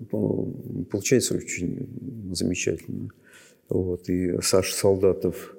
получается 0.90 1.34
очень 1.34 2.34
замечательно. 2.34 3.08
Вот, 3.68 4.08
и 4.08 4.40
Саша 4.42 4.74
Солдатов 4.74 5.56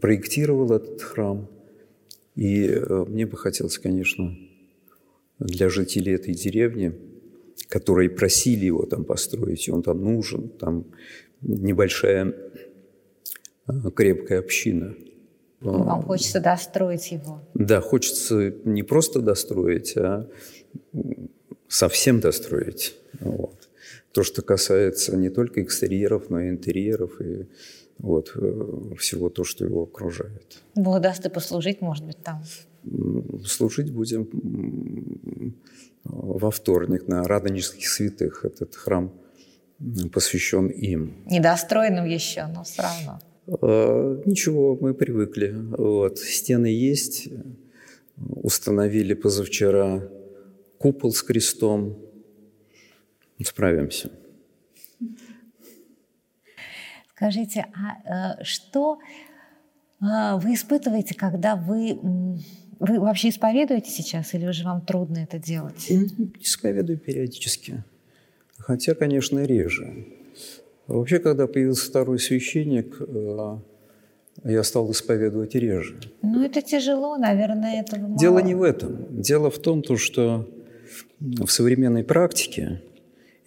проектировал 0.00 0.72
этот 0.72 1.02
храм. 1.02 1.48
И 2.34 2.66
э, 2.66 3.04
мне 3.08 3.26
бы 3.26 3.36
хотелось, 3.36 3.78
конечно, 3.78 4.36
для 5.38 5.68
жителей 5.68 6.12
этой 6.14 6.34
деревни, 6.34 6.94
которые 7.68 8.10
просили 8.10 8.66
его 8.66 8.86
там 8.86 9.04
построить, 9.04 9.68
и 9.68 9.70
он 9.70 9.82
там 9.82 10.02
нужен, 10.02 10.48
там 10.48 10.86
небольшая 11.40 12.34
э, 13.66 13.72
крепкая 13.94 14.38
община. 14.38 14.94
Вам 15.60 16.02
хочется 16.02 16.40
достроить 16.40 17.12
его? 17.12 17.40
Да, 17.54 17.80
хочется 17.80 18.52
не 18.64 18.82
просто 18.82 19.20
достроить, 19.20 19.96
а 19.96 20.28
совсем 21.68 22.20
достроить. 22.20 22.96
Вот. 23.20 23.68
То, 24.12 24.24
что 24.24 24.42
касается 24.42 25.16
не 25.16 25.30
только 25.30 25.62
экстерьеров, 25.62 26.30
но 26.30 26.40
и 26.40 26.48
интерьеров, 26.48 27.20
и 27.20 27.46
вот, 28.02 28.32
э, 28.34 28.94
всего 28.98 29.30
то, 29.30 29.44
что 29.44 29.64
его 29.64 29.84
окружает. 29.84 30.62
Бог 30.74 31.00
даст 31.00 31.24
и 31.24 31.30
послужить, 31.30 31.80
может 31.80 32.04
быть, 32.04 32.18
там? 32.22 32.42
Служить 33.46 33.92
будем 33.92 34.28
во 36.04 36.50
вторник 36.50 37.06
на 37.06 37.22
Радонежских 37.22 37.88
святых. 37.88 38.44
Этот 38.44 38.74
храм 38.74 39.12
посвящен 40.12 40.66
им. 40.66 41.14
Недостроенным 41.26 42.04
еще, 42.04 42.46
но 42.46 42.64
все 42.64 42.82
равно. 42.82 43.20
А, 43.46 44.22
ничего, 44.26 44.76
мы 44.80 44.94
привыкли. 44.94 45.54
Вот. 45.78 46.18
Стены 46.18 46.66
есть. 46.66 47.28
Установили 48.16 49.14
позавчера 49.14 50.08
купол 50.78 51.12
с 51.12 51.22
крестом. 51.22 51.98
Справимся. 53.44 54.10
Скажите, 57.14 57.66
а 57.74 58.36
э, 58.40 58.44
что 58.44 58.98
э, 60.00 60.36
вы 60.36 60.54
испытываете, 60.54 61.14
когда 61.14 61.56
вы... 61.56 61.98
Вы 62.80 62.98
вообще 62.98 63.28
исповедуете 63.28 63.90
сейчас 63.90 64.34
или 64.34 64.44
уже 64.44 64.64
вам 64.64 64.80
трудно 64.80 65.18
это 65.18 65.38
делать? 65.38 65.88
Исповедую 66.40 66.98
периодически. 66.98 67.84
Хотя, 68.58 68.94
конечно, 68.94 69.38
реже. 69.44 70.06
Вообще, 70.88 71.20
когда 71.20 71.46
появился 71.46 71.88
второй 71.88 72.18
священник, 72.18 72.96
э, 73.00 73.58
я 74.44 74.62
стал 74.64 74.90
исповедовать 74.90 75.54
реже. 75.54 76.00
Ну, 76.22 76.44
это 76.44 76.60
тяжело, 76.60 77.16
наверное, 77.16 77.80
этого 77.82 78.00
мало. 78.00 78.18
Дело 78.18 78.38
не 78.40 78.54
в 78.54 78.62
этом. 78.62 79.20
Дело 79.20 79.50
в 79.50 79.58
том, 79.58 79.82
что 79.96 80.48
в 81.20 81.48
современной 81.48 82.02
практике 82.02 82.82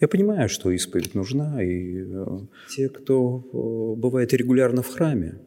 я 0.00 0.08
понимаю, 0.08 0.48
что 0.48 0.70
исповедь 0.70 1.14
нужна, 1.14 1.62
и 1.62 2.04
э, 2.04 2.26
те, 2.70 2.88
кто 2.88 3.38
э, 3.40 4.00
бывает 4.00 4.32
регулярно 4.34 4.82
в 4.82 4.88
храме, 4.88 5.38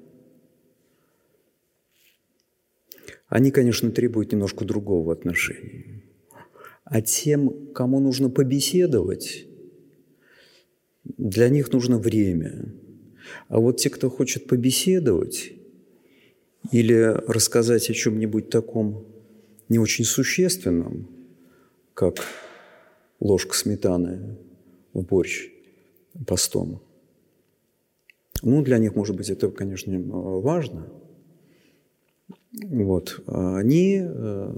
они, 3.28 3.52
конечно, 3.52 3.92
требуют 3.92 4.32
немножко 4.32 4.66
другого 4.66 5.14
отношения. 5.14 6.04
А 6.84 7.02
тем, 7.02 7.72
кому 7.74 8.00
нужно 8.00 8.32
побеседовать, 8.32 9.46
для 11.04 11.50
них 11.50 11.72
нужно 11.72 12.00
время. 12.00 12.74
А 13.48 13.60
вот 13.60 13.78
те, 13.78 13.92
кто 13.92 14.10
хочет 14.10 14.48
побеседовать 14.48 15.54
или 16.72 16.94
рассказать 17.28 17.90
о 17.92 17.94
чем-нибудь 17.94 18.50
таком 18.50 19.06
не 19.70 19.78
очень 19.78 20.06
существенном, 20.06 21.08
как 21.94 22.26
ложка 23.20 23.56
сметаны 23.56 24.38
в 24.94 25.04
борщ 25.04 25.50
постом. 26.26 26.82
Ну, 28.42 28.62
для 28.64 28.78
них, 28.78 28.96
может 28.96 29.16
быть, 29.16 29.30
это, 29.30 29.50
конечно, 29.50 30.00
важно. 30.00 30.88
Вот. 32.64 33.22
А 33.28 33.58
они, 33.58 34.00
э, 34.02 34.52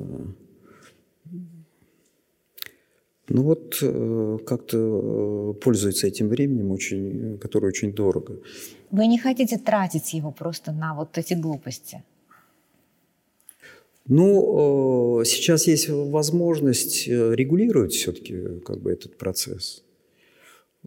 ну 3.30 3.44
вот, 3.44 3.80
э, 3.82 4.38
как-то 4.46 4.78
э, 4.78 5.54
пользуются 5.62 6.08
этим 6.08 6.30
временем, 6.30 6.72
очень, 6.72 7.38
которое 7.40 7.68
очень 7.68 7.94
дорого. 7.94 8.40
Вы 8.92 9.08
не 9.08 9.18
хотите 9.18 9.58
тратить 9.58 10.14
его 10.14 10.32
просто 10.32 10.72
на 10.72 10.94
вот 10.94 11.18
эти 11.18 11.34
глупости? 11.34 12.04
Ну, 14.08 15.22
сейчас 15.26 15.68
есть 15.68 15.90
возможность 15.90 17.08
регулировать 17.08 17.94
все-таки 17.94 18.60
как 18.66 18.82
бы 18.82 18.92
этот 18.92 19.18
процесс. 19.18 19.84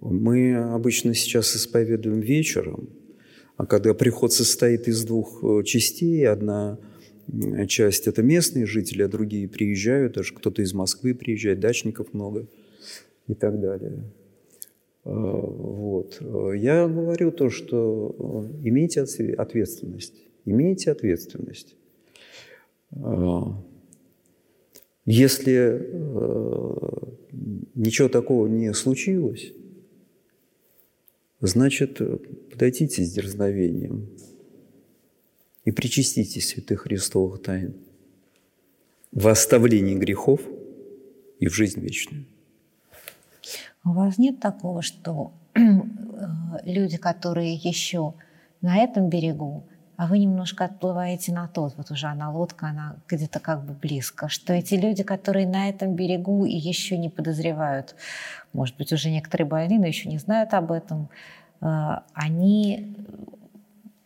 Мы 0.00 0.56
обычно 0.56 1.14
сейчас 1.14 1.54
исповедуем 1.54 2.20
вечером, 2.20 2.88
а 3.56 3.66
когда 3.66 3.94
приход 3.94 4.32
состоит 4.32 4.88
из 4.88 5.04
двух 5.04 5.42
частей, 5.64 6.26
одна 6.26 6.78
часть– 7.68 8.06
это 8.08 8.22
местные 8.22 8.66
жители, 8.66 9.02
а 9.02 9.08
другие 9.08 9.48
приезжают, 9.48 10.14
даже 10.14 10.34
кто-то 10.34 10.60
из 10.62 10.74
Москвы 10.74 11.14
приезжает, 11.14 11.60
дачников 11.60 12.12
много 12.12 12.48
и 13.28 13.34
так 13.34 13.60
далее. 13.60 14.02
Вот. 15.04 16.20
Я 16.20 16.88
говорю 16.88 17.30
то, 17.30 17.48
что 17.48 18.50
имейте 18.64 19.02
ответственность, 19.02 20.14
имейте 20.44 20.90
ответственность. 20.90 21.76
Если 25.06 25.52
э, 25.52 26.74
ничего 27.74 28.08
такого 28.08 28.46
не 28.46 28.72
случилось, 28.72 29.52
значит, 31.40 32.00
подойдите 32.50 33.04
с 33.04 33.12
дерзновением 33.12 34.08
и 35.64 35.72
причастите 35.72 36.40
святых 36.40 36.82
Христовых 36.82 37.42
тайн 37.42 37.74
в 39.12 39.28
оставлении 39.28 39.94
грехов 39.94 40.40
и 41.38 41.48
в 41.48 41.54
жизнь 41.54 41.80
вечную. 41.80 42.24
У 43.84 43.90
вас 43.90 44.16
нет 44.16 44.40
такого, 44.40 44.80
что 44.80 45.32
э, 45.54 45.60
люди, 46.64 46.96
которые 46.96 47.54
еще 47.54 48.14
на 48.62 48.78
этом 48.78 49.10
берегу, 49.10 49.64
а 49.96 50.06
вы 50.06 50.18
немножко 50.18 50.64
отплываете 50.64 51.32
на 51.32 51.48
тот, 51.48 51.74
вот 51.76 51.90
уже 51.90 52.06
она 52.06 52.30
лодка, 52.30 52.68
она 52.68 52.96
где-то 53.08 53.40
как 53.40 53.64
бы 53.64 53.72
близко, 53.72 54.28
что 54.28 54.52
эти 54.52 54.74
люди, 54.74 55.02
которые 55.02 55.46
на 55.46 55.68
этом 55.68 55.94
берегу 55.94 56.44
и 56.44 56.56
еще 56.56 56.98
не 56.98 57.08
подозревают, 57.08 57.94
может 58.52 58.76
быть, 58.76 58.92
уже 58.92 59.10
некоторые 59.10 59.46
больны, 59.46 59.78
но 59.78 59.86
еще 59.86 60.08
не 60.08 60.18
знают 60.18 60.54
об 60.54 60.72
этом, 60.72 61.08
э, 61.60 61.66
они 62.12 62.96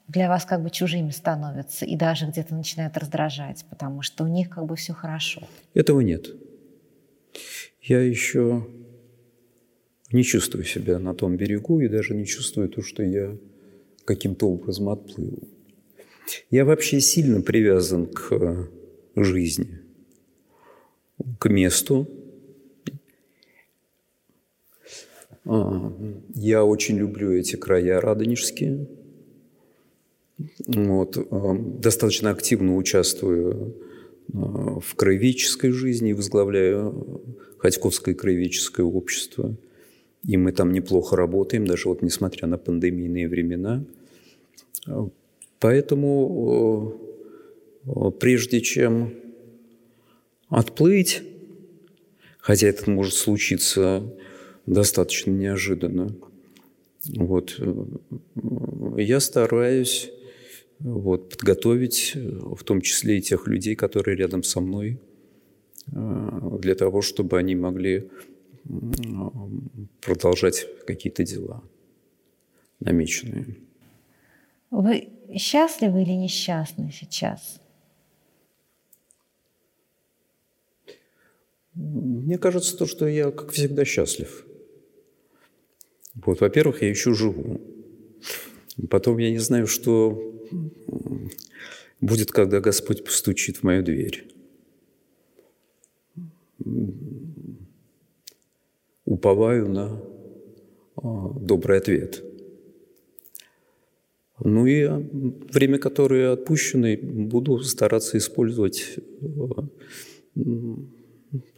для 0.08 0.28
вас 0.28 0.44
как 0.44 0.62
бы 0.62 0.70
чужими 0.70 1.10
становятся 1.10 1.84
и 1.84 1.96
даже 1.96 2.26
где-то 2.26 2.54
начинают 2.54 2.96
раздражать, 2.96 3.64
потому 3.68 4.02
что 4.02 4.24
у 4.24 4.26
них 4.26 4.48
как 4.50 4.64
бы 4.66 4.76
все 4.76 4.94
хорошо. 4.94 5.42
Этого 5.74 6.00
нет. 6.00 6.26
Я 7.82 8.00
еще 8.00 8.66
не 10.12 10.24
чувствую 10.24 10.64
себя 10.64 10.98
на 10.98 11.14
том 11.14 11.36
берегу 11.36 11.80
и 11.80 11.88
даже 11.88 12.14
не 12.14 12.26
чувствую 12.26 12.68
то, 12.68 12.82
что 12.82 13.02
я 13.02 13.36
каким-то 14.04 14.48
образом 14.48 14.88
отплыл. 14.88 15.38
Я 16.50 16.64
вообще 16.64 17.00
сильно 17.00 17.40
привязан 17.40 18.06
к 18.06 18.68
жизни, 19.16 19.80
к 21.38 21.48
месту. 21.48 22.08
А, 25.44 25.92
я 26.34 26.64
очень 26.64 26.98
люблю 26.98 27.32
эти 27.32 27.56
края 27.56 28.00
радонежские– 28.00 28.86
вот, 30.66 31.80
достаточно 31.80 32.30
активно 32.30 32.76
участвую 32.76 33.74
э, 34.32 34.36
в 34.36 34.94
краеведческой 34.94 35.70
жизни, 35.70 36.12
возглавляю 36.12 37.22
Ходьковское 37.58 38.14
краеведческое 38.14 38.86
общество. 38.86 39.56
И 40.24 40.36
мы 40.36 40.52
там 40.52 40.72
неплохо 40.72 41.16
работаем, 41.16 41.66
даже 41.66 41.88
вот 41.88 42.02
несмотря 42.02 42.46
на 42.46 42.58
пандемийные 42.58 43.28
времена. 43.28 43.84
Поэтому 45.60 47.00
э, 47.84 48.10
прежде 48.18 48.60
чем 48.60 49.14
отплыть, 50.48 51.22
хотя 52.38 52.68
это 52.68 52.90
может 52.90 53.14
случиться 53.14 54.14
достаточно 54.66 55.30
неожиданно, 55.30 56.14
вот, 57.16 57.56
э, 57.58 57.84
я 58.98 59.20
стараюсь 59.20 60.10
вот, 60.78 61.30
подготовить, 61.30 62.12
в 62.14 62.62
том 62.62 62.80
числе 62.80 63.18
и 63.18 63.22
тех 63.22 63.46
людей, 63.48 63.74
которые 63.74 64.16
рядом 64.16 64.42
со 64.42 64.60
мной, 64.60 65.00
для 65.86 66.74
того, 66.74 67.00
чтобы 67.02 67.38
они 67.38 67.56
могли 67.56 68.10
продолжать 70.00 70.66
какие-то 70.86 71.24
дела 71.24 71.62
намеченные. 72.80 73.56
Вы 74.70 75.08
счастливы 75.36 76.02
или 76.02 76.12
несчастны 76.12 76.92
сейчас? 76.92 77.60
Мне 81.74 82.38
кажется, 82.38 82.76
то, 82.76 82.86
что 82.86 83.06
я, 83.06 83.30
как 83.30 83.52
всегда, 83.52 83.84
счастлив. 83.84 84.44
Вот, 86.14 86.40
во-первых, 86.40 86.82
я 86.82 86.88
еще 86.88 87.14
живу. 87.14 87.60
Потом 88.90 89.18
я 89.18 89.30
не 89.30 89.38
знаю, 89.38 89.66
что 89.66 90.20
будет, 92.00 92.32
когда 92.32 92.60
Господь 92.60 93.04
постучит 93.04 93.58
в 93.58 93.62
мою 93.62 93.82
дверь. 93.84 94.26
Уповаю 99.04 99.70
на 99.70 100.02
а, 100.96 101.28
добрый 101.40 101.78
ответ. 101.78 102.22
Ну 104.40 104.66
и 104.66 104.82
а, 104.82 104.98
время, 105.52 105.78
которое 105.78 106.32
отпущено, 106.32 106.96
буду 107.00 107.58
стараться 107.60 108.18
использовать 108.18 108.98
а, 109.22 109.68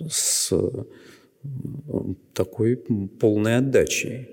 с 0.08 0.52
такой 2.34 2.76
полной 2.76 3.56
отдачей. 3.56 4.28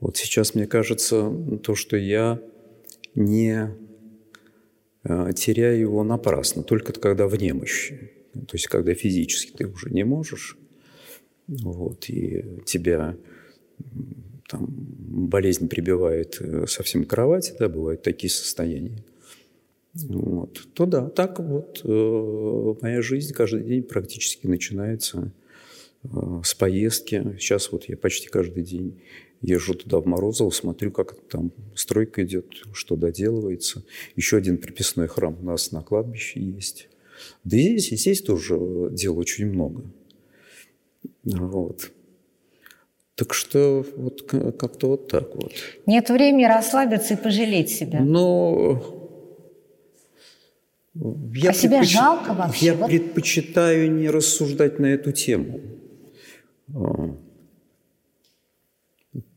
Вот 0.00 0.16
сейчас, 0.16 0.54
мне 0.54 0.66
кажется, 0.66 1.32
то, 1.62 1.74
что 1.74 1.96
я 1.96 2.40
не 3.14 3.74
теряю 5.34 5.80
его 5.80 6.04
напрасно, 6.04 6.62
только 6.62 6.92
когда 6.92 7.26
в 7.26 7.36
немощи. 7.40 8.12
То 8.32 8.54
есть, 8.54 8.66
когда 8.66 8.94
физически 8.94 9.52
ты 9.56 9.66
уже 9.66 9.90
не 9.90 10.04
можешь, 10.04 10.58
вот, 11.46 12.08
и 12.08 12.44
тебя 12.64 13.16
там, 14.48 14.66
болезнь 14.68 15.68
прибивает 15.68 16.40
э, 16.40 16.66
совсем 16.66 17.04
к 17.04 17.10
кровати, 17.10 17.54
да, 17.58 17.68
бывают 17.68 18.02
такие 18.02 18.30
состояния, 18.30 19.04
вот, 20.04 20.68
то 20.74 20.84
да, 20.86 21.08
так 21.08 21.40
вот 21.40 21.80
э, 21.84 22.74
моя 22.82 23.00
жизнь 23.00 23.32
каждый 23.32 23.64
день 23.64 23.82
практически 23.82 24.46
начинается 24.46 25.32
э, 26.04 26.08
с 26.44 26.54
поездки. 26.54 27.36
Сейчас 27.38 27.72
вот 27.72 27.84
я 27.84 27.96
почти 27.96 28.28
каждый 28.28 28.62
день 28.62 29.00
езжу 29.40 29.74
туда 29.74 29.98
в 29.98 30.06
Морозово, 30.06 30.50
смотрю, 30.50 30.90
как 30.90 31.14
там 31.28 31.50
стройка 31.74 32.24
идет, 32.24 32.46
что 32.72 32.96
доделывается. 32.96 33.84
Еще 34.16 34.36
один 34.36 34.58
приписной 34.58 35.08
храм 35.08 35.36
у 35.40 35.44
нас 35.44 35.72
на 35.72 35.82
кладбище 35.82 36.40
есть. 36.40 36.88
Да 37.44 37.56
и 37.56 37.78
здесь, 37.78 37.92
и 37.92 37.96
здесь 37.96 38.22
тоже 38.22 38.58
дел 38.90 39.18
очень 39.18 39.46
много. 39.46 39.84
Вот. 41.24 41.90
Так 43.16 43.32
что 43.32 43.84
вот 43.96 44.30
как-то 44.58 44.88
вот 44.88 45.08
так 45.08 45.34
вот. 45.34 45.52
Нет 45.86 46.10
времени 46.10 46.44
расслабиться 46.44 47.14
и 47.14 47.16
пожалеть 47.16 47.70
себя. 47.70 48.00
Но 48.00 49.06
я 51.34 51.50
а 51.50 51.52
себя 51.54 51.82
жалко 51.82 52.34
вообще? 52.34 52.66
Я 52.66 52.74
вот? 52.74 52.88
предпочитаю 52.88 53.90
не 53.90 54.10
рассуждать 54.10 54.78
на 54.78 54.86
эту 54.86 55.12
тему. 55.12 55.60
А. 56.74 57.16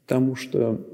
Потому 0.02 0.36
что 0.36 0.86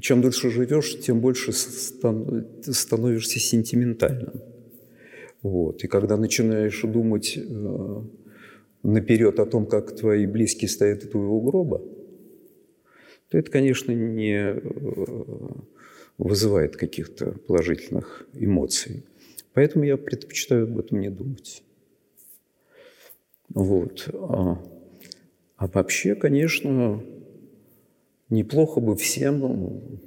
чем 0.00 0.22
дольше 0.22 0.50
живешь, 0.50 1.00
тем 1.00 1.20
больше 1.20 1.52
становишься 1.52 3.40
сентиментальным. 3.40 4.40
Вот. 5.42 5.82
И 5.82 5.88
когда 5.88 6.16
начинаешь 6.16 6.80
думать 6.82 7.36
э, 7.36 8.02
наперед 8.82 9.38
о 9.38 9.46
том, 9.46 9.66
как 9.66 9.94
твои 9.94 10.26
близкие 10.26 10.68
стоят 10.68 11.04
у 11.04 11.08
твоего 11.08 11.40
гроба, 11.40 11.82
то 13.28 13.38
это, 13.38 13.50
конечно, 13.50 13.92
не 13.92 14.54
э, 14.54 14.60
вызывает 16.18 16.76
каких-то 16.76 17.32
положительных 17.46 18.26
эмоций. 18.34 19.04
Поэтому 19.52 19.84
я 19.84 19.96
предпочитаю 19.96 20.64
об 20.64 20.78
этом 20.78 21.00
не 21.00 21.10
думать. 21.10 21.62
Вот. 23.50 24.08
А, 24.12 24.62
а 25.56 25.66
вообще, 25.66 26.14
конечно, 26.14 27.02
неплохо 28.28 28.80
бы 28.80 28.96
всем 28.96 30.00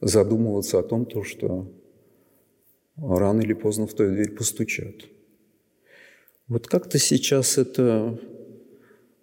задумываться 0.00 0.78
о 0.78 0.82
том, 0.82 1.06
то, 1.06 1.22
что 1.22 1.72
рано 2.96 3.40
или 3.40 3.54
поздно 3.54 3.86
в 3.86 3.94
твою 3.94 4.12
дверь 4.12 4.32
постучат– 4.32 5.06
вот 6.48 6.66
как-то 6.68 6.98
сейчас 6.98 7.58
это 7.58 8.18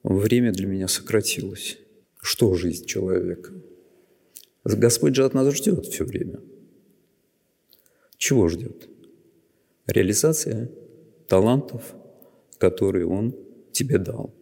время 0.03 0.51
для 0.51 0.67
меня 0.67 0.87
сократилось. 0.87 1.77
Что 2.21 2.53
жизнь 2.55 2.85
человека? 2.85 3.51
Господь 4.63 5.15
же 5.15 5.25
от 5.25 5.33
нас 5.33 5.53
ждет 5.53 5.85
все 5.85 6.05
время. 6.05 6.39
Чего 8.17 8.47
ждет? 8.47 8.87
Реализация 9.87 10.71
талантов, 11.27 11.93
которые 12.57 13.05
Он 13.07 13.35
тебе 13.71 13.97
дал. 13.97 14.33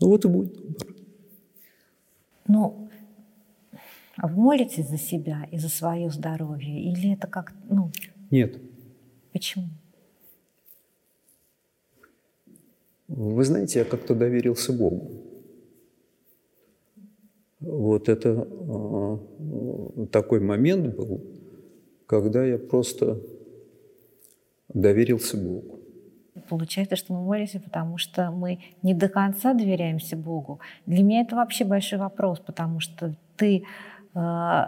Ну 0.00 0.08
вот 0.08 0.24
и 0.24 0.28
будет 0.28 0.56
выбор. 0.56 0.88
Ну, 2.46 2.90
а 4.16 4.28
вы 4.28 4.42
молитесь 4.42 4.88
за 4.88 4.98
себя 4.98 5.48
и 5.50 5.58
за 5.58 5.68
свое 5.68 6.10
здоровье? 6.10 6.82
Или 6.82 7.14
это 7.14 7.26
как, 7.26 7.52
ну... 7.68 7.90
Нет. 8.30 8.60
Почему? 9.32 9.68
Вы 13.08 13.44
знаете, 13.44 13.80
я 13.80 13.84
как-то 13.84 14.14
доверился 14.14 14.72
Богу. 14.72 15.10
Вот 17.60 18.08
это 18.08 18.46
э, 18.48 20.06
такой 20.10 20.40
момент 20.40 20.96
был, 20.96 21.22
когда 22.06 22.44
я 22.44 22.58
просто 22.58 23.20
доверился 24.68 25.36
Богу. 25.36 25.80
Получается, 26.48 26.96
что 26.96 27.14
мы 27.14 27.22
молимся, 27.22 27.60
потому 27.60 27.96
что 27.96 28.30
мы 28.30 28.58
не 28.82 28.92
до 28.92 29.08
конца 29.08 29.54
доверяемся 29.54 30.16
Богу. 30.16 30.60
Для 30.86 31.02
меня 31.02 31.22
это 31.22 31.36
вообще 31.36 31.64
большой 31.64 31.98
вопрос, 31.98 32.40
потому 32.40 32.80
что 32.80 33.14
ты 33.36 33.64
э, 34.14 34.64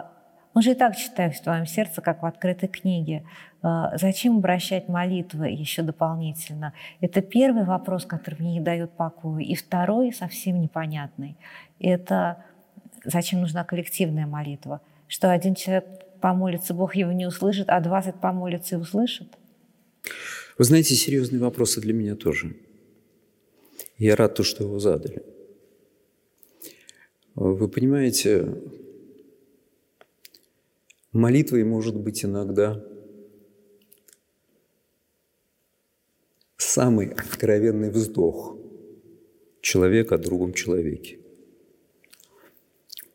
он 0.57 0.63
же 0.63 0.71
и 0.71 0.73
так 0.73 0.95
читает 0.95 1.35
в 1.35 1.43
твоем 1.43 1.67
сердце, 1.67 2.01
как 2.01 2.23
в 2.23 2.25
открытой 2.25 2.67
книге. 2.67 3.23
А, 3.61 3.95
зачем 3.95 4.37
обращать 4.37 4.87
молитвы 4.87 5.49
еще 5.49 5.83
дополнительно? 5.83 6.73
Это 6.99 7.21
первый 7.21 7.63
вопрос, 7.63 8.07
который 8.07 8.39
мне 8.39 8.53
не 8.53 8.59
дает 8.59 8.89
покоя. 8.89 9.43
И 9.43 9.53
второй, 9.53 10.11
совсем 10.11 10.59
непонятный, 10.59 11.37
это 11.79 12.43
зачем 13.05 13.41
нужна 13.41 13.63
коллективная 13.65 14.25
молитва? 14.25 14.81
Что 15.07 15.31
один 15.31 15.53
человек 15.53 15.85
помолится, 16.21 16.73
Бог 16.73 16.95
его 16.95 17.11
не 17.11 17.27
услышит, 17.27 17.69
а 17.69 17.79
двадцать 17.79 18.15
помолится 18.15 18.77
и 18.77 18.79
услышит? 18.79 19.27
Вы 20.57 20.63
знаете, 20.63 20.95
серьезные 20.95 21.39
вопросы 21.39 21.81
для 21.81 21.93
меня 21.93 22.15
тоже. 22.15 22.55
Я 23.99 24.15
рад, 24.15 24.33
то, 24.33 24.41
что 24.41 24.63
его 24.63 24.79
задали. 24.79 25.21
Вы 27.35 27.67
понимаете, 27.67 28.55
Молитвой 31.11 31.63
может 31.63 31.95
быть 31.95 32.25
иногда 32.25 32.83
самый 36.57 37.07
откровенный 37.07 37.89
вздох 37.89 38.57
человека 39.61 40.15
о 40.15 40.17
другом 40.19 40.53
человеке, 40.53 41.19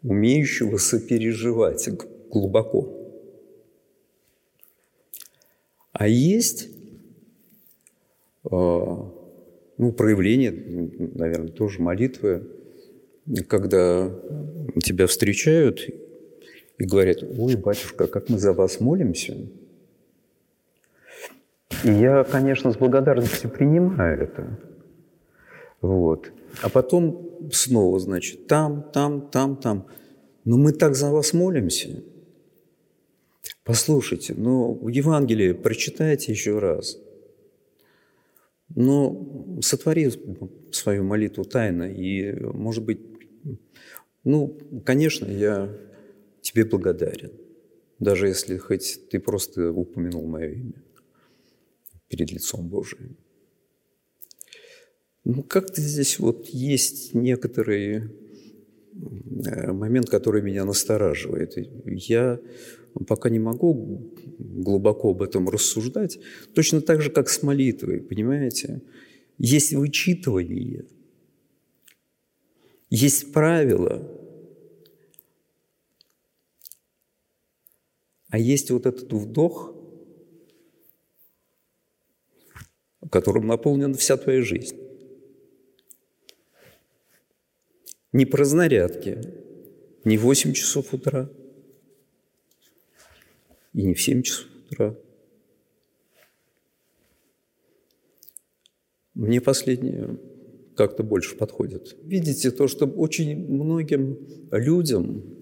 умеющего 0.03 0.79
сопереживать 0.79 1.89
глубоко. 2.31 2.99
А 5.93 6.09
есть 6.09 6.71
а, 8.45 9.13
ну, 9.79 9.93
проявление, 9.93 10.51
наверное, 11.15 11.49
тоже 11.49 11.81
молитвы, 11.81 12.49
когда 13.49 14.09
тебя 14.83 15.07
встречают 15.07 15.89
и 16.79 16.85
говорят, 16.85 17.23
ой, 17.23 17.57
батюшка, 17.57 18.07
как 18.07 18.29
мы 18.29 18.39
за 18.39 18.53
вас 18.53 18.81
молимся. 18.81 19.37
И 21.85 21.91
я, 21.91 22.25
конечно, 22.25 22.73
с 22.73 22.77
благодарностью 22.77 23.51
принимаю 23.51 24.23
это. 24.23 24.59
Вот. 25.81 26.31
А 26.63 26.69
потом 26.69 27.51
снова, 27.53 27.99
значит, 27.99 28.47
там, 28.47 28.91
там, 28.93 29.29
там, 29.31 29.57
там. 29.57 29.87
Но 30.45 30.57
мы 30.57 30.73
так 30.73 30.95
за 30.95 31.11
вас 31.11 31.33
молимся. 31.33 32.03
Послушайте, 33.65 34.35
ну, 34.37 34.89
Евангелие 34.89 35.55
прочитайте 35.55 36.33
еще 36.33 36.59
раз. 36.59 36.99
Но 38.75 39.59
сотвори 39.61 40.11
свою 40.73 41.05
молитву 41.05 41.45
тайно. 41.45 41.85
И, 41.85 42.33
может 42.41 42.85
быть, 42.85 43.01
ну, 44.25 44.59
конечно, 44.85 45.27
я 45.27 45.69
тебе 46.53 46.65
благодарен. 46.65 47.33
даже 47.99 48.27
если 48.27 48.57
хоть 48.57 49.09
ты 49.11 49.21
просто 49.21 49.71
упомянул 49.71 50.27
мое 50.27 50.51
имя 50.51 50.83
перед 52.09 52.33
лицом 52.33 52.69
Божиим. 52.69 53.17
Ну, 55.25 55.45
как-то 55.45 55.81
здесь 55.81 56.19
вот 56.19 56.49
есть 56.49 57.15
некоторый 57.15 58.03
э, 59.47 59.73
момент, 59.73 60.11
который 60.11 60.43
меня 60.43 60.65
настораживает. 60.65 61.57
Я 61.87 62.41
пока 63.07 63.31
не 63.31 63.39
могу 63.39 64.13
глубоко 64.39 65.11
об 65.11 65.23
этом 65.23 65.49
рассуждать, 65.49 66.19
точно 66.55 66.81
так 66.81 67.01
же, 67.01 67.11
как 67.11 67.29
с 67.29 67.43
молитвой, 67.43 68.01
понимаете? 68.01 68.83
Есть 69.39 69.73
вычитывание, 69.73 70.85
есть 72.91 73.33
правила, 73.33 74.22
а 78.33 78.39
есть 78.39 78.71
вот 78.71 78.87
этот 78.87 79.13
вдох, 79.13 79.75
которым 83.11 83.47
наполнена 83.47 83.93
вся 83.93 84.17
твоя 84.17 84.41
жизнь. 84.41 84.79
Не 88.11 88.25
по 88.25 88.39
разнарядке, 88.39 89.21
не 90.05 90.17
в 90.17 90.23
8 90.23 90.55
часов 90.55 90.95
утра 90.95 91.31
и 93.75 93.83
не 93.83 93.93
в 93.93 94.01
7 94.01 94.23
часов 94.23 94.49
утра. 94.71 94.97
Мне 99.13 99.43
последнее 99.43 100.19
как-то 100.75 101.03
больше 101.03 101.37
подходит. 101.37 101.99
Видите, 102.03 102.51
то, 102.51 102.67
что 102.67 102.87
очень 102.87 103.47
многим 103.47 104.27
людям, 104.51 105.42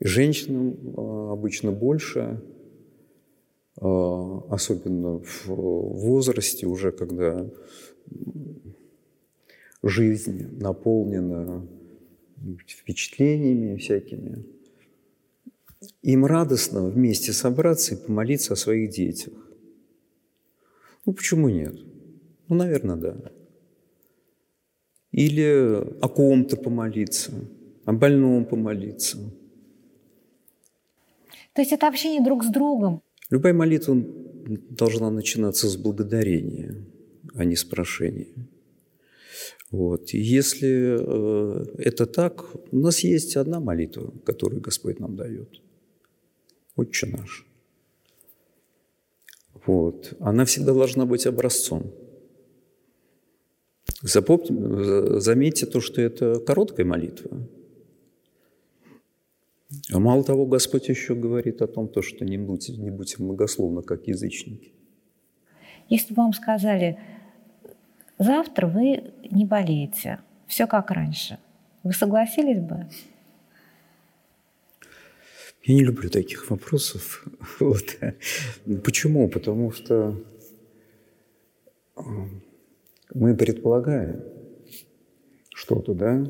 женщинам 0.00 0.94
а, 0.96 1.32
обычно 1.32 1.72
больше, 1.72 2.42
а, 3.80 4.46
особенно 4.50 5.18
в 5.18 5.46
возрасте 5.46 6.66
уже, 6.66 6.92
когда 6.92 7.48
жизнь 9.82 10.58
наполнена 10.60 11.66
впечатлениями 12.66 13.76
всякими, 13.76 14.44
им 16.02 16.24
радостно 16.24 16.84
вместе 16.84 17.32
собраться 17.32 17.94
и 17.94 17.98
помолиться 17.98 18.54
о 18.54 18.56
своих 18.56 18.90
детях. 18.90 19.34
Ну, 21.06 21.12
почему 21.12 21.48
нет? 21.48 21.74
Ну, 22.48 22.56
наверное, 22.56 22.96
да. 22.96 23.16
Или 25.12 25.82
о 26.00 26.08
ком-то 26.08 26.56
помолиться, 26.56 27.32
о 27.84 27.92
больном 27.92 28.44
помолиться. 28.44 29.18
То 31.58 31.62
есть 31.62 31.72
это 31.72 31.88
общение 31.88 32.22
друг 32.22 32.44
с 32.44 32.50
другом? 32.50 33.02
Любая 33.30 33.52
молитва 33.52 33.96
должна 34.70 35.10
начинаться 35.10 35.66
с 35.66 35.76
благодарения, 35.76 36.84
а 37.34 37.44
не 37.44 37.56
с 37.56 37.64
прошения. 37.64 38.28
Вот. 39.72 40.14
И 40.14 40.18
если 40.20 40.68
э, 40.68 41.64
это 41.78 42.06
так, 42.06 42.44
у 42.70 42.76
нас 42.78 43.00
есть 43.00 43.36
одна 43.36 43.58
молитва, 43.58 44.14
которую 44.24 44.62
Господь 44.62 45.00
нам 45.00 45.16
дает. 45.16 45.60
Отче 46.76 47.06
наш. 47.06 47.44
Вот. 49.66 50.14
Она 50.20 50.44
всегда 50.44 50.72
должна 50.74 51.06
быть 51.06 51.26
образцом. 51.26 51.92
Запомните, 54.00 55.18
заметьте 55.18 55.66
то, 55.66 55.80
что 55.80 56.00
это 56.00 56.38
короткая 56.38 56.86
молитва. 56.86 57.48
А 59.92 59.98
мало 59.98 60.24
того, 60.24 60.46
Господь 60.46 60.88
еще 60.88 61.14
говорит 61.14 61.60
о 61.60 61.66
том, 61.66 61.88
то, 61.88 62.00
что 62.00 62.24
не 62.24 62.38
будьте, 62.38 62.72
не 62.72 62.90
будьте 62.90 63.22
многословно, 63.22 63.82
как 63.82 64.06
язычники. 64.06 64.72
Если 65.88 66.14
бы 66.14 66.22
вам 66.22 66.32
сказали, 66.32 66.98
завтра 68.18 68.66
вы 68.66 69.12
не 69.30 69.44
болеете, 69.44 70.20
все 70.46 70.66
как 70.66 70.90
раньше, 70.90 71.38
вы 71.82 71.92
согласились 71.92 72.60
бы? 72.60 72.88
Я 75.64 75.74
не 75.74 75.84
люблю 75.84 76.08
таких 76.08 76.48
вопросов. 76.50 77.26
Вот. 77.60 77.98
Почему? 78.84 79.28
Потому 79.28 79.70
что 79.70 80.18
э, 81.96 82.00
мы 83.12 83.36
предполагаем 83.36 84.22
что-то, 85.54 85.92
да? 85.92 86.24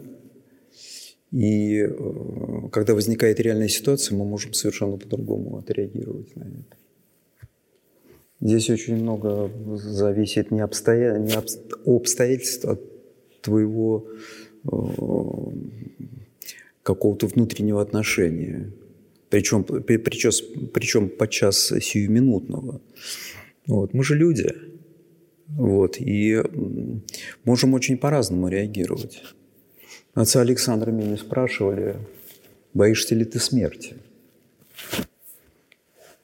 И 1.30 1.78
э, 1.80 2.68
когда 2.72 2.94
возникает 2.94 3.40
реальная 3.40 3.68
ситуация, 3.68 4.16
мы 4.16 4.24
можем 4.24 4.54
совершенно 4.54 4.96
по-другому 4.96 5.58
отреагировать 5.58 6.34
на 6.36 6.44
это. 6.44 6.76
Здесь 8.40 8.70
очень 8.70 8.96
много 8.96 9.50
зависит 9.76 10.50
не, 10.50 10.60
обстоя... 10.60 11.18
не 11.18 11.34
об... 11.34 11.46
обстоятельств 11.86 12.64
от 12.64 12.80
твоего 13.42 14.06
э, 14.64 14.68
какого-то 16.82 17.26
внутреннего 17.26 17.82
отношения, 17.82 18.72
причем, 19.28 19.64
причем, 19.64 20.32
причем 20.72 21.08
подчас 21.10 21.58
сиюминутного. 21.58 22.80
Вот. 23.66 23.92
Мы 23.92 24.02
же 24.02 24.14
люди, 24.16 24.50
вот, 25.48 25.96
и 25.98 26.42
можем 27.44 27.74
очень 27.74 27.98
по-разному 27.98 28.48
реагировать. 28.48 29.22
Отца 30.18 30.40
Александра 30.40 30.90
меня 30.90 31.16
спрашивали, 31.16 31.94
боишься 32.74 33.14
ли 33.14 33.24
ты 33.24 33.38
смерти? 33.38 33.94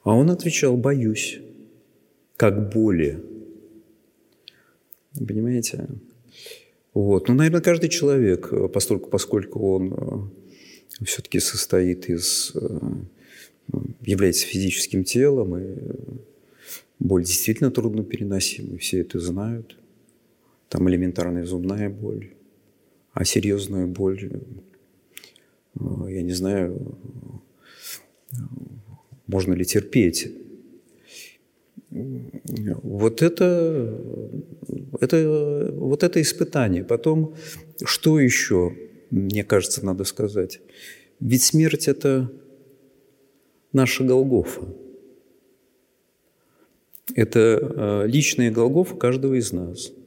А 0.03 0.13
он 0.13 0.29
отвечал, 0.29 0.75
боюсь, 0.75 1.39
как 2.35 2.73
боли. 2.73 3.23
Понимаете? 5.13 5.87
Вот. 6.93 7.29
Ну, 7.29 7.35
наверное, 7.35 7.61
каждый 7.61 7.87
человек, 7.87 8.51
поскольку, 8.73 9.09
поскольку 9.09 9.75
он 9.75 9.93
э, 10.99 11.05
все-таки 11.05 11.39
состоит 11.39 12.09
из, 12.09 12.51
э, 12.53 12.79
является 14.01 14.45
физическим 14.45 15.05
телом, 15.05 15.57
и 15.57 15.73
боль 16.99 17.23
действительно 17.23 17.71
трудно 17.71 18.03
переносима, 18.03 18.77
все 18.77 18.99
это 18.99 19.21
знают. 19.21 19.77
Там 20.67 20.89
элементарная 20.89 21.45
зубная 21.45 21.89
боль, 21.89 22.34
а 23.15 23.23
серьезную 23.23 23.87
боль, 23.87 24.29
э, 25.79 25.79
я 26.09 26.21
не 26.21 26.33
знаю, 26.33 26.97
можно 29.25 29.53
ли 29.53 29.63
терпеть. 29.63 30.31
Вот 31.89 33.21
это, 33.21 33.97
это, 34.99 35.71
вот 35.77 36.03
это 36.03 36.21
испытание. 36.21 36.83
Потом, 36.83 37.35
что 37.85 38.19
еще, 38.19 38.75
мне 39.11 39.45
кажется, 39.45 39.85
надо 39.85 40.03
сказать? 40.03 40.59
Ведь 41.21 41.43
смерть– 41.43 41.87
это 41.87 42.29
наша 43.71 44.03
Голгофа. 44.03 44.67
Это 47.15 47.39
э, 47.39 48.07
личная 48.07 48.51
Голгофа 48.51 48.97
каждого 48.97 49.35
из 49.35 49.53
нас– 49.53 49.93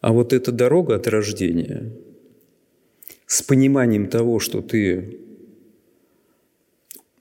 а 0.00 0.12
вот 0.12 0.32
эта 0.32 0.52
дорога 0.52 0.96
от 0.96 1.06
рождения 1.06 1.92
с 3.26 3.42
пониманием 3.42 4.08
того, 4.08 4.40
что 4.40 4.62
ты 4.62 5.20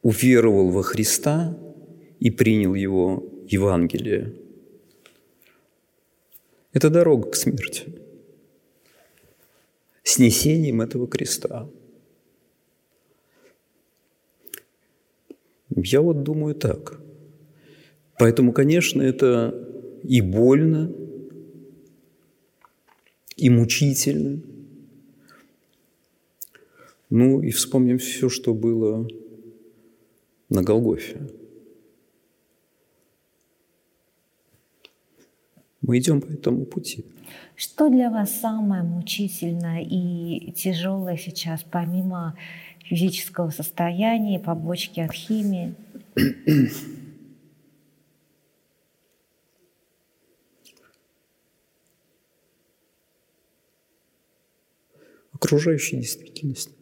уверовал 0.01 0.69
во 0.69 0.81
Христа 0.81 1.57
и 2.19 2.31
принял 2.31 2.73
Его 2.73 3.23
Евангелие, 3.47 4.33
это 6.71 6.89
дорога 6.89 7.31
к 7.31 7.35
смерти. 7.35 7.99
Снесением 10.03 10.81
этого 10.81 11.07
креста. 11.07 11.69
Я 15.75 16.01
вот 16.01 16.23
думаю 16.23 16.55
так. 16.55 16.99
Поэтому, 18.17 18.53
конечно, 18.53 19.01
это 19.01 19.67
и 20.03 20.21
больно, 20.21 20.91
и 23.39 23.49
мучительно. 23.49 24.41
Ну 27.09 27.41
и 27.41 27.51
вспомним 27.51 27.97
все, 27.97 28.29
что 28.29 28.53
было 28.53 29.07
на 30.49 30.61
Голгофе. 30.61 31.27
Мы 35.81 35.97
идем 35.97 36.21
по 36.21 36.31
этому 36.31 36.65
пути. 36.65 37.05
Что 37.55 37.89
для 37.89 38.09
вас 38.11 38.39
самое 38.39 38.83
мучительное 38.83 39.81
и 39.81 40.51
тяжелое 40.51 41.17
сейчас, 41.17 41.63
помимо 41.63 42.37
физического 42.83 43.49
состояния, 43.49 44.39
побочки 44.39 44.99
от 44.99 45.13
химии? 45.13 45.73
Окружающей 55.39 55.97
действительности. 55.97 56.73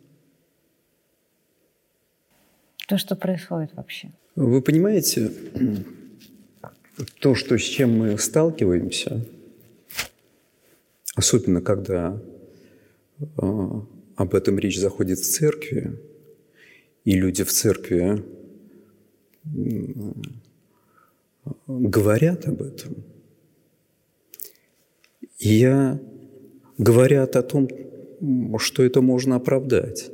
То, 2.88 2.98
что 2.98 3.16
происходит 3.16 3.74
вообще. 3.76 4.12
Вы 4.36 4.62
понимаете, 4.62 5.32
то, 7.20 7.36
что, 7.36 7.58
с 7.58 7.62
чем 7.62 7.98
мы 7.98 8.18
сталкиваемся, 8.18 9.26
особенно 11.16 11.62
когда 11.62 12.20
э, 13.20 13.26
об 14.16 14.36
этом 14.36 14.58
речь 14.58 14.80
заходит 14.80 15.20
в 15.20 15.30
церкви, 15.30 16.00
и 17.04 17.12
люди 17.12 17.44
в 17.44 17.52
церкви 17.52 18.24
говорят 21.68 22.48
об 22.48 22.62
этом. 22.62 23.04
И 25.40 25.54
я 25.56 26.00
говорят 26.78 27.36
о 27.36 27.44
том, 27.44 27.68
что 28.58 28.84
это 28.84 29.02
можно 29.02 29.36
оправдать. 29.36 30.12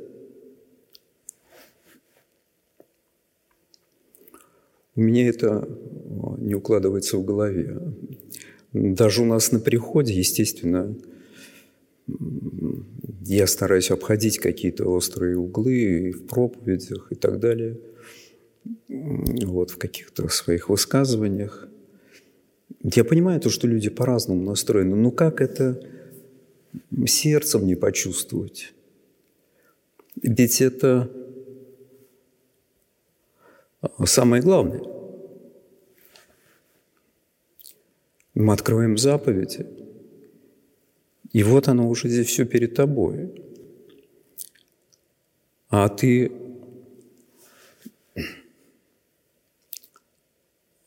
У 4.96 5.00
меня 5.00 5.28
это 5.28 5.68
не 6.38 6.54
укладывается 6.54 7.16
в 7.18 7.24
голове. 7.24 7.80
Даже 8.72 9.22
у 9.22 9.24
нас 9.24 9.50
на 9.50 9.58
приходе, 9.58 10.12
естественно, 10.12 10.94
я 13.24 13.46
стараюсь 13.46 13.90
обходить 13.90 14.38
какие-то 14.38 14.84
острые 14.84 15.38
углы 15.38 16.12
в 16.12 16.26
проповедях 16.26 17.08
и 17.10 17.14
так 17.14 17.40
далее, 17.40 17.78
вот, 18.88 19.70
в 19.70 19.78
каких-то 19.78 20.28
своих 20.28 20.68
высказываниях. 20.68 21.68
Я 22.82 23.04
понимаю 23.04 23.40
то, 23.40 23.48
что 23.48 23.66
люди 23.66 23.88
по-разному 23.88 24.42
настроены, 24.42 24.94
но 24.94 25.10
как 25.10 25.40
это 25.40 25.80
сердцем 27.06 27.66
не 27.66 27.74
почувствовать? 27.74 28.74
Ведь 30.22 30.60
это 30.60 31.10
самое 34.04 34.42
главное. 34.42 34.82
Мы 38.34 38.52
открываем 38.52 38.98
заповеди, 38.98 39.66
и 41.32 41.42
вот 41.42 41.68
оно 41.68 41.88
уже 41.88 42.08
здесь 42.08 42.28
все 42.28 42.44
перед 42.44 42.74
тобой. 42.74 43.42
А 45.68 45.88
ты 45.88 46.32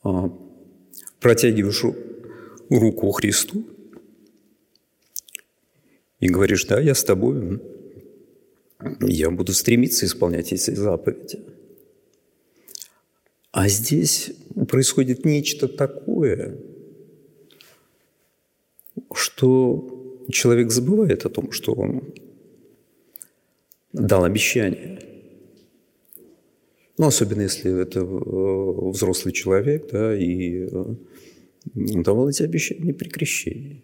а, 0.03 0.29
протягиваешь 1.19 1.83
руку 2.69 3.11
Христу 3.11 3.65
и 6.19 6.29
говоришь, 6.29 6.65
да, 6.65 6.79
я 6.79 6.95
с 6.95 7.03
тобой, 7.03 7.59
я 9.01 9.29
буду 9.29 9.53
стремиться 9.53 10.05
исполнять 10.05 10.51
эти 10.51 10.71
заповеди. 10.71 11.39
А 13.51 13.67
здесь 13.67 14.31
происходит 14.67 15.25
нечто 15.25 15.67
такое, 15.67 16.57
что 19.13 20.25
человек 20.29 20.71
забывает 20.71 21.25
о 21.25 21.29
том, 21.29 21.51
что 21.51 21.73
он 21.73 22.13
дал 23.93 24.23
обещание. 24.23 25.01
Ну, 26.97 27.07
особенно 27.07 27.41
если 27.41 27.81
это 27.81 27.99
э, 27.99 28.89
взрослый 28.89 29.33
человек, 29.33 29.89
да, 29.91 30.17
и 30.17 30.67
э, 30.71 30.95
давал 31.73 32.29
эти 32.29 32.43
обещания 32.43 32.93
при 32.93 33.07
крещении. 33.07 33.83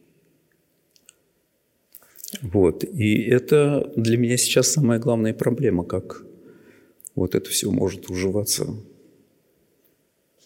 Вот. 2.42 2.84
И 2.84 3.24
это 3.24 3.92
для 3.96 4.18
меня 4.18 4.38
сейчас 4.38 4.72
самая 4.72 5.00
главная 5.00 5.34
проблема, 5.34 5.84
как 5.84 6.24
вот 7.16 7.36
это 7.36 7.50
все 7.50 7.72
может 7.72 8.10
уживаться 8.10 8.68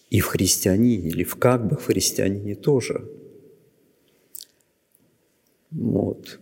и 0.09 0.19
в 0.19 0.27
христианине, 0.27 1.09
или 1.09 1.23
в 1.23 1.35
как 1.35 1.67
бы 1.67 1.75
в 1.75 1.85
христианине 1.85 2.55
тоже. 2.55 3.09
Вот. 5.71 6.39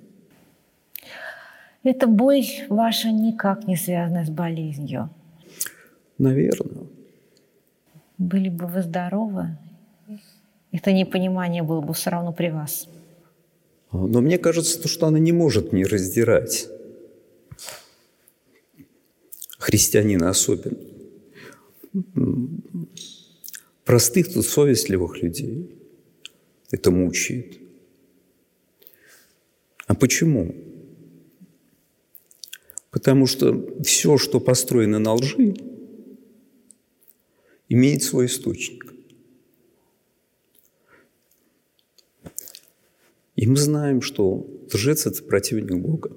Эта 1.83 2.07
боль 2.07 2.45
ваша 2.69 3.11
никак 3.11 3.67
не 3.67 3.75
связана 3.75 4.25
с 4.25 4.29
болезнью. 4.29 5.09
Наверное. 6.17 6.87
Были 8.17 8.49
бы 8.49 8.65
вы 8.67 8.81
здоровы, 8.81 9.57
это 10.71 10.91
непонимание 10.91 11.63
было 11.63 11.81
бы 11.81 11.93
все 11.93 12.09
равно 12.09 12.31
при 12.33 12.49
вас. 12.49 12.87
Но 14.07 14.21
мне 14.21 14.37
кажется, 14.37 14.87
что 14.87 15.07
она 15.07 15.19
не 15.19 15.31
может 15.31 15.73
не 15.73 15.85
раздирать. 15.85 16.67
Христианина 19.57 20.29
особенно. 20.29 20.77
Простых 23.83 24.33
тут 24.33 24.45
совестливых 24.45 25.21
людей 25.21 25.75
это 26.71 26.91
мучает. 26.91 27.59
А 29.87 29.95
почему? 29.95 30.55
Потому 32.91 33.27
что 33.27 33.81
все, 33.83 34.17
что 34.17 34.39
построено 34.39 34.99
на 34.99 35.13
лжи, 35.13 35.55
имеет 37.69 38.03
свой 38.03 38.25
источник. 38.25 38.94
И 43.35 43.47
мы 43.47 43.57
знаем, 43.57 44.01
что 44.01 44.45
лжец– 44.73 45.05
это 45.07 45.23
противник 45.23 45.81
Бога. 45.81 46.11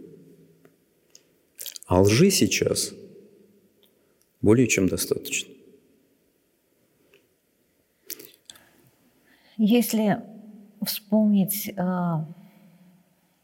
А 1.87 2.01
лжи 2.01 2.31
сейчас 2.31 2.93
более 4.41 4.69
чем 4.69 4.89
достаточно. 4.89 5.53
Если 9.57 10.23
вспомнить 10.85 11.69
э, 11.69 11.83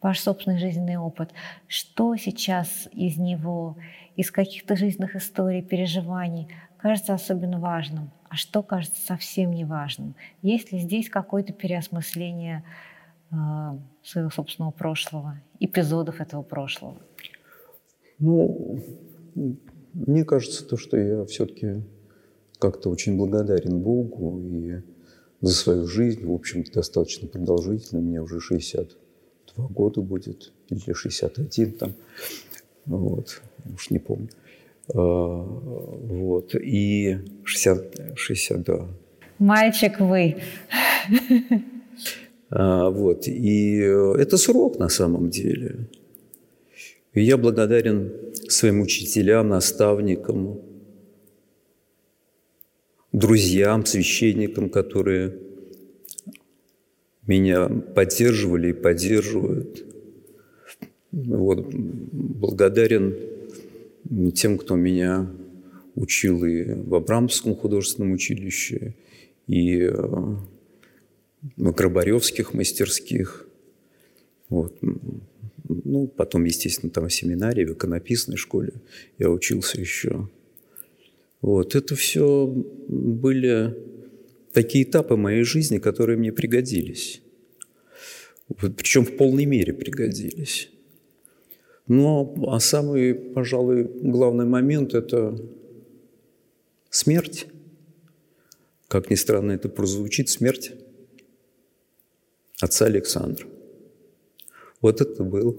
ваш 0.01 0.21
собственный 0.21 0.59
жизненный 0.59 0.97
опыт, 0.97 1.33
что 1.67 2.15
сейчас 2.17 2.89
из 2.93 3.17
него, 3.17 3.77
из 4.15 4.31
каких-то 4.31 4.77
жизненных 4.77 5.17
историй, 5.17 5.63
переживаний 5.63 6.47
кажется 6.79 7.15
особенно 7.15 7.59
важным, 7.59 8.13
а 8.29 8.37
что 8.37 8.63
кажется 8.63 9.01
совсем 9.05 9.53
неважным? 9.53 10.15
Есть 10.43 10.71
ли 10.71 10.79
здесь 10.79 11.09
какое-то 11.09 11.53
переосмысление 11.53 12.63
своего 14.03 14.31
собственного 14.31 14.71
прошлого, 14.71 15.41
эпизодов 15.61 16.21
этого 16.21 16.43
прошлого? 16.43 16.97
Ну, 18.19 18.81
мне 19.93 20.25
кажется, 20.25 20.67
то, 20.67 20.77
что 20.77 20.97
я 20.97 21.25
все-таки 21.25 21.83
как-то 22.59 22.91
очень 22.91 23.17
благодарен 23.17 23.81
Богу 23.81 24.41
и 24.41 24.81
за 25.41 25.53
свою 25.53 25.87
жизнь, 25.87 26.25
в 26.25 26.33
общем-то, 26.33 26.73
достаточно 26.73 27.29
продолжительно. 27.29 28.01
Мне 28.01 28.23
уже 28.23 28.41
62 28.41 29.67
года 29.69 30.01
будет, 30.01 30.53
или 30.69 30.93
61 30.93 31.73
там, 31.73 31.93
вот, 32.87 33.43
уж 33.75 33.91
не 33.91 33.99
помню. 33.99 34.29
А, 34.95 34.99
вот, 34.99 36.55
и 36.55 37.19
60, 37.45 38.17
62. 38.17 38.89
Мальчик 39.39 40.01
вы. 40.01 40.37
А, 42.57 42.89
вот, 42.89 43.27
и 43.27 43.79
это 43.79 44.37
срок 44.37 44.79
на 44.79 44.89
самом 44.89 45.29
деле. 45.29 45.89
И 47.13 47.21
я 47.21 47.37
благодарен 47.37 48.13
своим 48.49 48.81
учителям, 48.81 49.49
наставникам, 49.49 50.61
друзьям, 53.11 53.85
священникам, 53.85 54.71
которые 54.71 55.37
меня 57.27 57.67
поддерживали 57.69 58.71
и 58.71 58.73
поддерживают. 58.73 59.85
Вот, 61.11 61.67
благодарен 61.73 63.17
тем, 64.33 64.59
кто 64.59 64.77
меня 64.77 65.29
учил 65.97 66.45
и 66.45 66.73
в 66.73 66.95
Абрамовском 66.95 67.57
художественном 67.57 68.13
училище, 68.13 68.95
и 69.49 69.81
э, 69.81 69.93
Грабаревских 71.57 72.55
мастерских. 72.55 73.47
Вот. 74.49 74.77
Ну, 75.69 76.07
потом, 76.07 76.45
естественно, 76.45 76.91
там 76.91 77.09
в 77.09 77.13
семинаре, 77.13 77.67
в 77.67 77.73
иконописной 77.73 78.37
школе 78.37 78.73
я 79.19 79.31
учился 79.31 79.81
еще. 79.81 80.29
Вот, 81.41 81.75
это 81.75 81.95
все 81.95 82.47
были 82.47 83.77
такие 84.53 84.85
этапы 84.85 85.17
моей 85.17 85.43
жизни, 85.43 85.79
которые 85.79 86.17
мне 86.17 86.33
пригодились. 86.33 87.21
Причем 88.57 89.05
в 89.05 89.17
полной 89.17 89.45
мере 89.45 89.73
пригодились. 89.73 90.71
Но 91.87 92.35
а 92.49 92.61
самый, 92.61 93.15
пожалуй, 93.15 93.85
главный 93.85 94.47
момент– 94.47 94.95
это 94.95 95.39
смерть. 96.89 97.47
Как 98.89 99.11
ни 99.11 99.15
странно 99.15 99.53
это 99.53 99.69
прозвучит, 99.69 100.29
смерть 100.29 100.73
отца 102.61 102.87
Александра. 102.87 103.47
Вот 104.81 105.01
это 105.01 105.23
был 105.25 105.59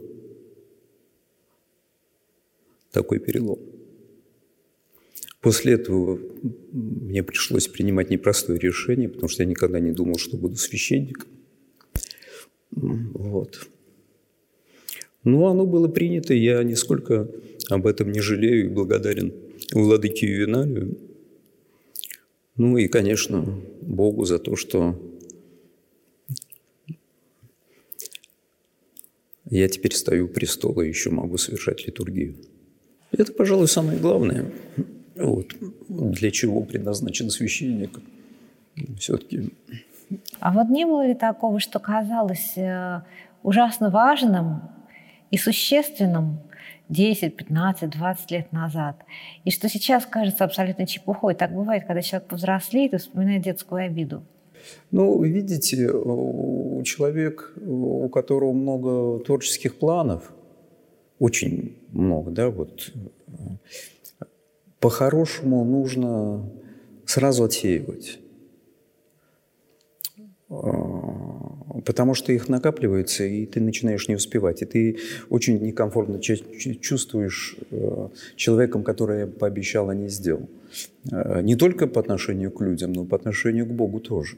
такой 2.92 3.20
перелом. 3.20 3.60
После 5.42 5.74
этого 5.74 6.20
мне 6.72 7.22
пришлось 7.22 7.68
принимать 7.68 8.10
непростое 8.10 8.58
решение, 8.58 9.10
потому 9.10 9.30
что 9.30 9.44
я 9.44 9.50
никогда 9.50 9.80
не 9.80 9.92
думал, 9.92 10.18
что 10.18 10.38
буду 10.38 10.56
священником. 10.56 11.28
Вот. 12.72 13.68
Ну, 15.24 15.46
оно 15.48 15.66
было 15.66 15.88
принято, 15.88 16.34
я 16.34 16.64
нисколько 16.64 17.30
об 17.70 17.88
этом 17.88 18.12
не 18.12 18.22
жалею 18.22 18.66
и 18.66 18.70
благодарен 18.70 19.34
владыке 19.72 20.28
Ювеналию. 20.28 20.98
Ну 22.58 22.78
и, 22.78 22.88
конечно, 22.88 23.60
Богу 23.82 24.26
за 24.26 24.40
то, 24.40 24.56
что 24.56 25.00
я 29.50 29.68
теперь 29.70 29.94
стою 29.94 30.26
у 30.26 30.28
престола 30.28 30.82
и 30.82 30.90
еще 30.90 31.10
могу 31.12 31.38
совершать 31.38 31.86
литургию. 31.86 32.36
Это, 33.12 33.32
пожалуй, 33.32 33.68
самое 33.68 34.00
главное. 34.00 34.46
Вот. 35.16 35.54
Для 35.88 36.32
чего 36.32 36.62
предназначен 36.62 37.30
священник? 37.30 38.00
Все-таки. 39.00 39.54
А 40.40 40.52
вот 40.52 40.70
не 40.70 40.86
было 40.86 41.08
ли 41.08 41.14
такого, 41.14 41.60
что 41.60 41.80
казалось 41.80 42.58
э, 42.58 43.02
ужасно 43.42 43.90
важным 43.90 44.62
и 45.32 45.38
существенным 45.38 46.40
10, 46.90 47.36
15, 47.36 47.90
20 47.90 48.32
лет 48.32 48.52
назад, 48.52 49.04
и 49.44 49.52
что 49.52 49.70
сейчас 49.70 50.06
кажется 50.06 50.44
абсолютно 50.44 50.86
чепухой? 50.86 51.34
Так 51.34 51.54
бывает, 51.54 51.86
когда 51.88 52.02
человек 52.02 52.28
повзрослеет 52.28 52.94
и 52.94 52.98
вспоминает 52.98 53.44
детскую 53.44 53.86
обиду. 53.86 54.24
Ну, 54.92 55.22
видите, 55.24 55.92
у 55.92 56.82
человека, 56.84 57.46
у 57.60 58.10
которого 58.10 58.54
много 58.54 59.24
творческих 59.24 59.76
планов, 59.76 60.32
очень 61.20 61.78
много, 61.92 62.32
да, 62.32 62.50
вот 62.50 62.92
по-хорошему 64.80 65.64
нужно 65.64 66.50
сразу 67.06 67.44
отсеивать. 67.46 68.20
А, 70.50 71.82
потому 71.86 72.14
что 72.14 72.32
их 72.32 72.50
накапливается, 72.50 73.24
и 73.24 73.46
ты 73.46 73.62
начинаешь 73.62 74.08
не 74.08 74.16
успевать. 74.16 74.62
И 74.62 74.66
ты 74.66 74.98
очень 75.30 75.60
некомфортно 75.60 76.20
чувствуешь 76.20 77.58
э, 77.72 78.10
человеком, 78.36 78.84
который 78.84 79.28
пообещал, 79.28 79.90
а 79.90 79.96
не 79.96 80.10
сделал. 80.10 80.48
Э, 81.12 81.42
не 81.42 81.56
только 81.56 81.88
по 81.88 82.00
отношению 82.00 82.52
к 82.52 82.62
людям, 82.62 82.94
но 82.94 83.04
и 83.04 83.08
по 83.08 83.16
отношению 83.16 83.66
к 83.66 83.72
Богу 83.72 84.00
тоже. 84.00 84.38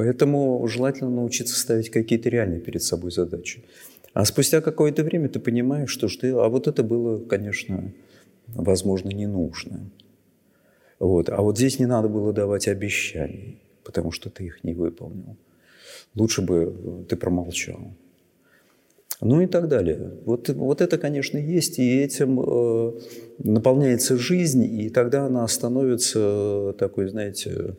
Поэтому 0.00 0.66
желательно 0.66 1.10
научиться 1.10 1.54
ставить 1.60 1.90
какие-то 1.90 2.30
реальные 2.30 2.60
перед 2.60 2.82
собой 2.82 3.10
задачи. 3.10 3.64
А 4.14 4.24
спустя 4.24 4.62
какое-то 4.62 5.04
время 5.04 5.28
ты 5.28 5.40
понимаешь, 5.40 5.90
что, 5.90 6.08
что 6.08 6.42
а 6.42 6.48
вот 6.48 6.68
это 6.68 6.82
было, 6.82 7.22
конечно, 7.22 7.92
возможно, 8.46 9.10
не 9.10 9.26
нужно. 9.26 9.90
Вот. 10.98 11.28
А 11.28 11.42
вот 11.42 11.58
здесь 11.58 11.78
не 11.78 11.84
надо 11.84 12.08
было 12.08 12.32
давать 12.32 12.66
обещаний, 12.66 13.60
потому 13.84 14.10
что 14.10 14.30
ты 14.30 14.44
их 14.44 14.64
не 14.64 14.72
выполнил. 14.72 15.36
Лучше 16.14 16.40
бы 16.40 17.04
ты 17.06 17.16
промолчал. 17.16 17.92
Ну 19.20 19.42
и 19.42 19.46
так 19.46 19.68
далее. 19.68 20.12
Вот, 20.24 20.48
вот 20.48 20.80
это, 20.80 20.96
конечно, 20.96 21.36
есть, 21.36 21.78
и 21.78 22.00
этим 22.00 22.40
э, 22.40 22.92
наполняется 23.38 24.16
жизнь, 24.16 24.64
и 24.64 24.88
тогда 24.88 25.26
она 25.26 25.46
становится 25.46 26.74
такой, 26.78 27.08
знаете, 27.08 27.76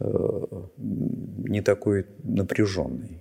э, 0.00 0.46
не 0.78 1.60
такой 1.60 2.06
напряженной. 2.24 3.18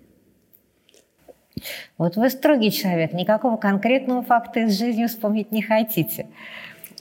Вот 1.97 2.15
вы 2.15 2.29
строгий 2.29 2.71
человек, 2.71 3.11
никакого 3.13 3.57
конкретного 3.57 4.21
факта 4.21 4.61
из 4.61 4.77
жизни 4.77 5.05
вспомнить 5.05 5.51
не 5.51 5.61
хотите. 5.61 6.27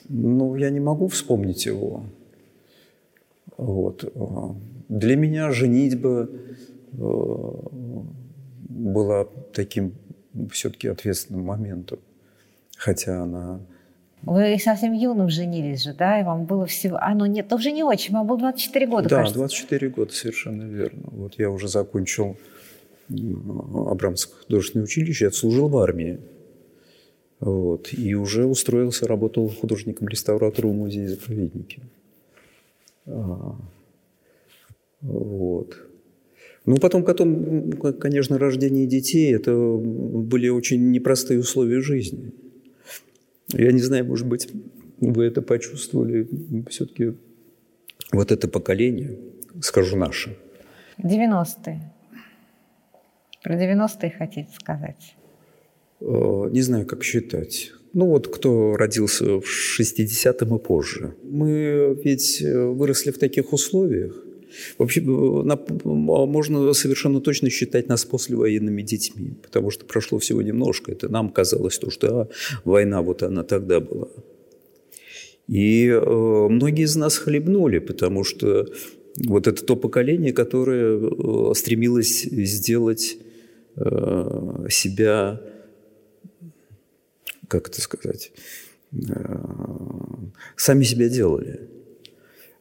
Ну, 0.09 0.57
я 0.57 0.71
не 0.71 0.81
могу 0.81 1.07
вспомнить 1.07 1.67
его. 1.67 2.05
Вот. 3.57 4.05
Для 4.89 5.17
меня 5.17 5.51
женитьба 5.51 6.29
э, 6.29 7.53
была 8.69 9.27
таким 9.53 9.93
все-таки 10.51 10.89
ответственным 10.89 11.45
моментом. 11.45 11.99
Хотя 12.76 13.22
она... 13.22 13.61
Вы 14.22 14.59
совсем 14.59 14.93
юным 14.93 15.28
женились 15.28 15.84
же, 15.84 15.95
да? 15.95 16.20
И 16.20 16.24
вам 16.24 16.47
было 16.47 16.66
всего... 16.66 16.97
А, 17.01 17.14
ну 17.14 17.26
нет, 17.26 17.49
то 17.49 17.57
уже 17.57 17.70
не 17.70 17.82
очень, 17.82 18.14
вам 18.14 18.26
было 18.26 18.39
24 18.39 18.87
года, 18.87 19.09
Да, 19.09 19.16
кажется. 19.16 19.39
24 19.39 19.89
года, 19.91 20.12
совершенно 20.12 20.64
верно. 20.64 21.03
Вот 21.12 21.39
я 21.39 21.51
уже 21.51 21.68
закончил 21.68 22.37
Абрамское 23.09 24.37
художественное 24.43 24.84
училище, 24.84 25.28
отслужил 25.28 25.68
в 25.68 25.78
армии. 25.78 26.18
Вот. 27.41 27.93
И 27.93 28.14
уже 28.14 28.47
устроился, 28.47 29.07
работал 29.07 29.49
художником-реставратором 29.49 30.72
в 30.72 30.74
музее-заповеднике. 30.74 31.82
А, 33.07 33.57
вот. 35.03 35.76
Ну, 36.67 36.77
потом, 36.79 37.05
потом, 37.05 37.73
конечно, 38.01 38.39
рождение 38.39 38.87
детей– 38.87 39.35
это 39.37 39.55
были 39.55 40.49
очень 40.49 40.91
непростые 40.91 41.39
условия 41.39 41.81
жизни. 41.81 42.33
Я 43.53 43.71
не 43.71 43.81
знаю, 43.81 44.05
может 44.05 44.27
быть, 44.27 44.49
вы 44.99 45.25
это 45.25 45.43
почувствовали. 45.43 46.29
Все-таки 46.69 47.14
вот 48.12 48.33
это 48.33 48.49
поколение, 48.49 49.17
скажу 49.61 49.97
наше. 49.97 50.37
90-е. 50.99 51.93
Про 53.45 53.55
90-е 53.55 54.11
хотите 54.19 54.49
сказать? 54.59 55.14
Э, 56.01 56.49
не 56.51 56.62
знаю, 56.62 56.85
как 56.87 57.05
считать. 57.05 57.71
Ну 57.93 58.07
вот 58.07 58.27
кто 58.27 58.77
родился 58.77 59.41
в 59.41 59.45
60-м 59.81 60.57
и 60.57 60.59
позже. 60.59 61.14
Мы 61.23 61.97
ведь 62.03 62.43
э, 62.43 62.67
выросли 62.67 63.12
в 63.12 63.19
таких 63.19 63.53
условиях. 63.53 64.26
Вообще 64.78 65.00
э, 65.00 65.04
можно 65.04 66.72
совершенно 66.72 67.20
точно 67.20 67.50
считать 67.50 67.88
нас 67.88 68.04
послевоенными 68.04 68.82
детьми, 68.82 69.34
потому 69.42 69.70
что 69.70 69.84
прошло 69.84 70.18
всего 70.18 70.42
немножко. 70.42 70.92
Это 70.92 71.09
нам 71.09 71.30
казалось 71.30 71.78
то, 71.78 71.90
что 71.90 72.20
а, 72.22 72.28
война 72.64 73.02
вот 73.02 73.22
она 73.22 73.42
тогда 73.42 73.80
была. 73.80 74.09
И 75.48 75.86
э, 75.86 76.48
многие 76.48 76.84
из 76.84 76.96
нас 76.96 77.16
хлебнули, 77.18 77.78
потому 77.78 78.24
что 78.24 78.66
вот 79.24 79.46
это 79.46 79.64
то 79.64 79.76
поколение, 79.76 80.32
которое 80.32 81.54
стремилось 81.54 82.22
сделать 82.22 83.16
э, 83.76 84.66
себя 84.68 85.40
как 87.48 87.68
это 87.68 87.80
сказать, 87.80 88.32
э, 88.92 89.36
сами 90.57 90.84
себя 90.84 91.09
делали. 91.09 91.68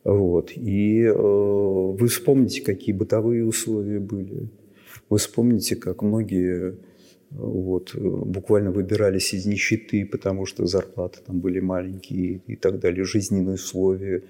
Вот. 0.05 0.51
И 0.55 1.01
э, 1.01 1.11
вы 1.13 2.07
вспомните, 2.07 2.61
какие 2.61 2.93
бытовые 2.93 3.43
условия 3.43 3.99
были. 3.99 4.49
Вы 5.09 5.17
вспомните, 5.17 5.75
как 5.75 6.03
многие 6.03 6.73
э, 6.73 6.75
вот, 7.31 7.95
буквально 7.95 8.71
выбирались 8.71 9.33
из 9.33 9.47
нищеты, 9.47 10.05
потому 10.05 10.45
что 10.45 10.67
зарплаты 10.67 11.19
там 11.25 11.39
были 11.39 11.59
маленькие 11.59 12.41
и 12.45 12.55
так 12.55 12.79
далее, 12.79 13.03
жизненные 13.03 13.55
условия 13.55 14.23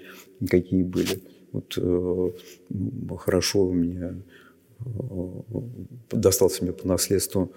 какие 0.50 0.84
были. 0.84 1.20
Вот 1.52 1.78
э, 1.78 2.32
хорошо 3.18 3.70
мне 3.70 4.24
э, 4.80 4.86
достался 6.10 6.64
мне 6.64 6.72
по 6.72 6.88
наследству 6.88 7.52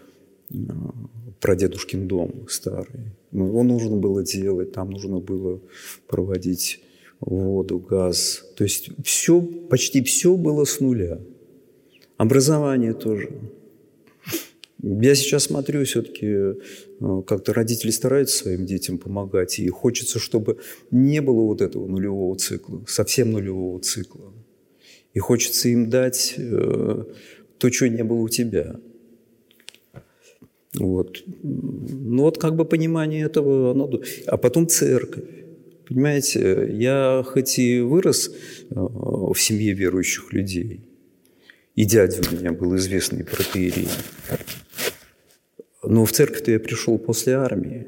прадедушкин 1.41 2.09
дом 2.09 2.49
старый. 2.49 3.13
Ну, 3.31 3.47
его 3.47 3.63
нужно 3.63 3.97
было 3.97 4.25
делать, 4.25 4.73
там 4.73 4.91
нужно 4.91 5.21
было 5.21 5.61
проводить 6.09 6.81
воду, 7.21 7.79
газ. 7.79 8.45
То 8.57 8.65
есть 8.65 8.91
все, 9.05 9.41
почти 9.41 10.03
все 10.03 10.37
было 10.37 10.65
с 10.65 10.81
нуля. 10.81 11.21
Образование 12.17 12.95
тоже. 12.95 13.31
Я 14.81 15.15
сейчас 15.15 15.45
смотрю, 15.45 15.85
все-таки 15.85 16.27
э, 16.27 16.55
как-то 17.27 17.53
родители 17.53 17.91
стараются 17.91 18.39
своим 18.39 18.65
детям 18.65 18.99
помогать, 18.99 19.59
и 19.59 19.69
хочется, 19.69 20.21
чтобы 20.21 20.59
не 20.93 21.21
было 21.21 21.43
вот 21.43 21.63
этого 21.63 21.87
нулевого 21.89 22.37
цикла, 22.37 22.85
совсем 22.87 23.33
нулевого 23.33 23.81
цикла. 23.81 24.33
И 25.15 25.19
хочется 25.19 25.69
им 25.69 25.91
дать 25.91 26.35
э, 26.37 27.05
то, 27.59 27.71
чего 27.71 27.89
не 27.89 28.05
было 28.05 28.19
у 28.19 28.29
тебя– 28.29 28.81
вот. 30.75 31.23
Ну 31.43 32.23
вот 32.23 32.39
как 32.39 32.57
бы 32.57 32.65
понимание 32.65 33.25
этого, 33.25 33.73
оно... 33.73 33.91
а 34.27 34.37
потом 34.37 34.69
церковь. 34.69 35.25
Понимаете, 35.89 36.69
я 36.71 37.25
хоть 37.27 37.59
и 37.59 37.81
вырос 37.81 38.29
э, 38.29 38.75
в 38.75 39.35
семье 39.37 39.73
верующих 39.73 40.33
людей, 40.35 40.83
и 41.75 41.85
дядя 41.87 42.21
у 42.31 42.37
меня 42.37 42.53
был 42.53 42.77
известный 42.77 43.25
протеерей, 43.25 43.89
но 45.83 46.05
в 46.05 46.13
церковь-то 46.13 46.51
я 46.51 46.61
пришел 46.61 46.99
после 46.99 47.35
армии, 47.35 47.87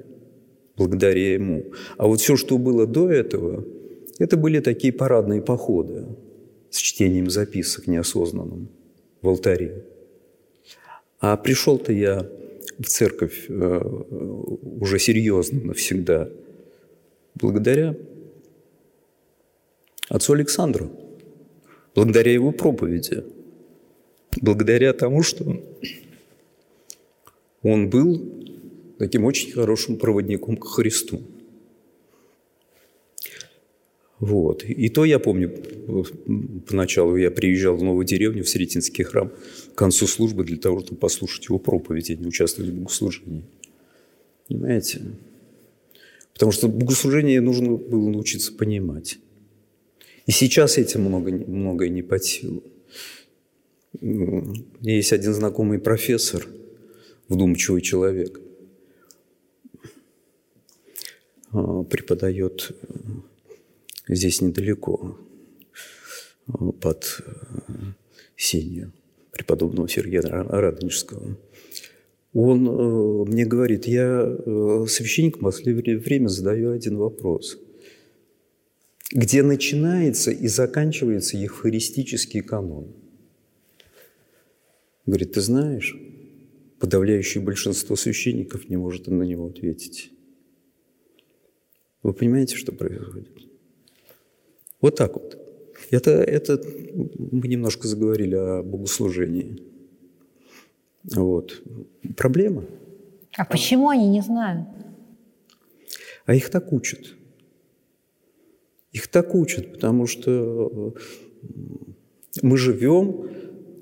благодаря 0.77 1.35
ему. 1.35 1.73
А 1.99 2.07
вот 2.07 2.21
все, 2.21 2.37
что 2.37 2.57
было 2.57 2.87
до 2.87 3.11
этого, 3.11 3.67
это 4.19 4.39
были 4.39 4.61
такие 4.61 4.95
парадные 4.95 5.43
походы 5.43 6.07
с 6.71 6.79
чтением 6.79 7.29
записок 7.29 7.87
неосознанным 7.87 8.71
в 9.21 9.29
алтаре. 9.29 9.85
А 11.19 11.37
пришел-то 11.37 11.93
я 11.93 12.27
в 12.79 12.87
церковь 12.87 13.45
э, 13.51 13.81
уже 14.81 14.99
серьезно 14.99 15.61
навсегда, 15.61 16.31
благодаря 17.41 17.97
Отцу 20.09 20.33
Александру. 20.33 20.91
Благодаря 21.95 22.33
его 22.33 22.53
проповеди. 22.53 23.25
Благодаря 24.41 24.93
тому, 24.93 25.23
что 25.23 25.61
он 27.63 27.91
был 27.91 28.45
таким 28.99 29.25
очень 29.25 29.53
хорошим 29.53 29.97
проводником 29.97 30.57
к 30.57 30.67
Христу. 30.67 31.23
Вот. 34.19 34.65
И 34.65 34.89
то 34.91 35.05
я 35.05 35.19
помню, 35.19 35.51
поначалу 36.69 37.17
я 37.17 37.31
приезжал 37.31 37.77
в 37.77 37.83
новую 37.83 38.05
деревню, 38.05 38.45
в 38.45 38.49
Сретенский 38.49 39.03
храм, 39.03 39.33
к 39.73 39.75
концу 39.75 40.07
службы 40.07 40.45
для 40.45 40.59
того, 40.59 40.81
чтобы 40.81 41.01
послушать 41.01 41.47
его 41.47 41.59
проповедь, 41.59 42.11
а 42.11 42.15
не 42.15 42.27
участвовать 42.27 42.71
в 42.71 42.75
богослужении. 42.75 43.45
Понимаете? 44.47 45.01
Потому 46.41 46.53
что 46.53 46.69
богослужение 46.69 47.43
нужно 47.43 47.77
было 47.77 48.09
научиться 48.09 48.51
понимать. 48.55 49.19
И 50.25 50.31
сейчас 50.31 50.79
этим 50.79 51.03
много, 51.03 51.31
многое 51.33 51.91
не 51.91 52.01
под 52.01 52.25
силу. 52.25 52.65
Есть 54.81 55.13
один 55.13 55.35
знакомый 55.35 55.79
профессор, 55.79 56.47
вдумчивый 57.29 57.83
человек, 57.83 58.41
а, 61.53 61.83
преподает 61.83 62.75
здесь 64.09 64.41
недалеко, 64.41 65.19
под 66.81 67.23
э, 67.23 67.73
сенью 68.35 68.95
преподобного 69.31 69.91
Сергея 69.91 70.23
Радонежского. 70.23 71.37
Он 72.33 72.69
э, 72.69 73.25
мне 73.31 73.45
говорит, 73.45 73.87
я 73.87 74.23
э, 74.23 74.51
в 74.51 74.89
последнее 75.41 75.99
время 75.99 76.29
задаю 76.29 76.71
один 76.71 76.97
вопрос. 76.97 77.59
Где 79.13 79.43
начинается 79.43 80.31
и 80.31 80.47
заканчивается 80.47 81.37
евхаристический 81.37 82.43
канон? 82.43 82.95
Говорит, 85.07 85.33
ты 85.33 85.41
знаешь, 85.41 85.97
подавляющее 86.79 87.43
большинство 87.43 87.97
священников 87.97 88.69
не 88.69 88.77
может 88.77 89.09
на 89.09 89.25
него 89.25 89.47
ответить. 89.47 90.13
Вы 92.05 92.13
понимаете, 92.13 92.57
что 92.57 92.71
происходит? 92.71 93.29
Вот 94.81 94.95
так 94.97 95.15
вот. 95.15 95.37
Это, 95.91 96.11
это 96.13 96.63
мы 97.19 97.49
немножко 97.49 97.89
заговорили 97.89 98.37
о 98.37 98.63
богослужении. 98.63 99.70
Вот. 101.05 101.63
Проблема. 102.17 102.65
А 103.37 103.45
почему 103.45 103.89
они 103.89 104.09
не 104.09 104.21
знают? 104.21 104.69
А 106.27 106.35
их 106.35 106.51
так 106.51 106.73
учат. 106.73 107.15
Их 108.93 109.09
так 109.09 109.35
учат, 109.35 109.73
потому 109.73 110.07
что 110.07 110.95
мы 112.43 112.57
живем 112.57 113.27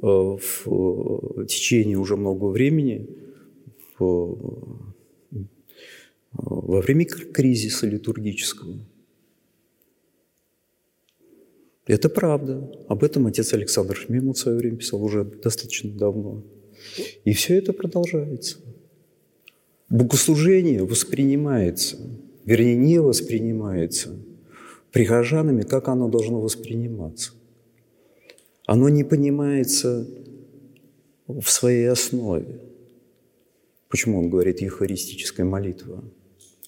э, 0.03 0.07
в 0.07 1.47
течение 1.47 1.99
уже 1.99 2.17
много 2.17 2.47
времени 2.47 3.09
во 6.33 6.81
время 6.81 7.07
кризиса 7.07 7.87
литургического. 7.87 8.79
Это 11.87 12.09
правда. 12.11 12.71
Об 12.89 13.03
этом 13.03 13.27
отец 13.27 13.53
Александр 13.55 13.97
Шмимов 13.97 14.37
в 14.37 14.41
свое 14.41 14.59
время 14.59 14.77
писал 14.77 15.03
уже 15.03 15.25
достаточно 15.25 15.91
давно. 15.91 16.45
И 17.25 17.33
все 17.33 17.59
это 17.59 17.73
продолжается. 17.73 18.59
Богослужение 19.89 20.85
воспринимается, 20.85 21.97
вернее, 22.45 22.77
не 22.77 23.01
воспринимается 23.01 24.17
прихожанами, 24.93 25.63
как 25.63 25.89
оно 25.89 26.09
должно 26.09 26.41
восприниматься. 26.41 27.33
Оно 28.67 28.89
не 28.89 29.05
понимается 29.05 30.07
в 31.27 31.49
своей 31.49 31.89
основе. 31.89 32.61
Почему 33.89 34.19
он 34.19 34.29
говорит 34.29 34.61
«евхаристическая 34.61 35.47
молитва»? 35.47 36.05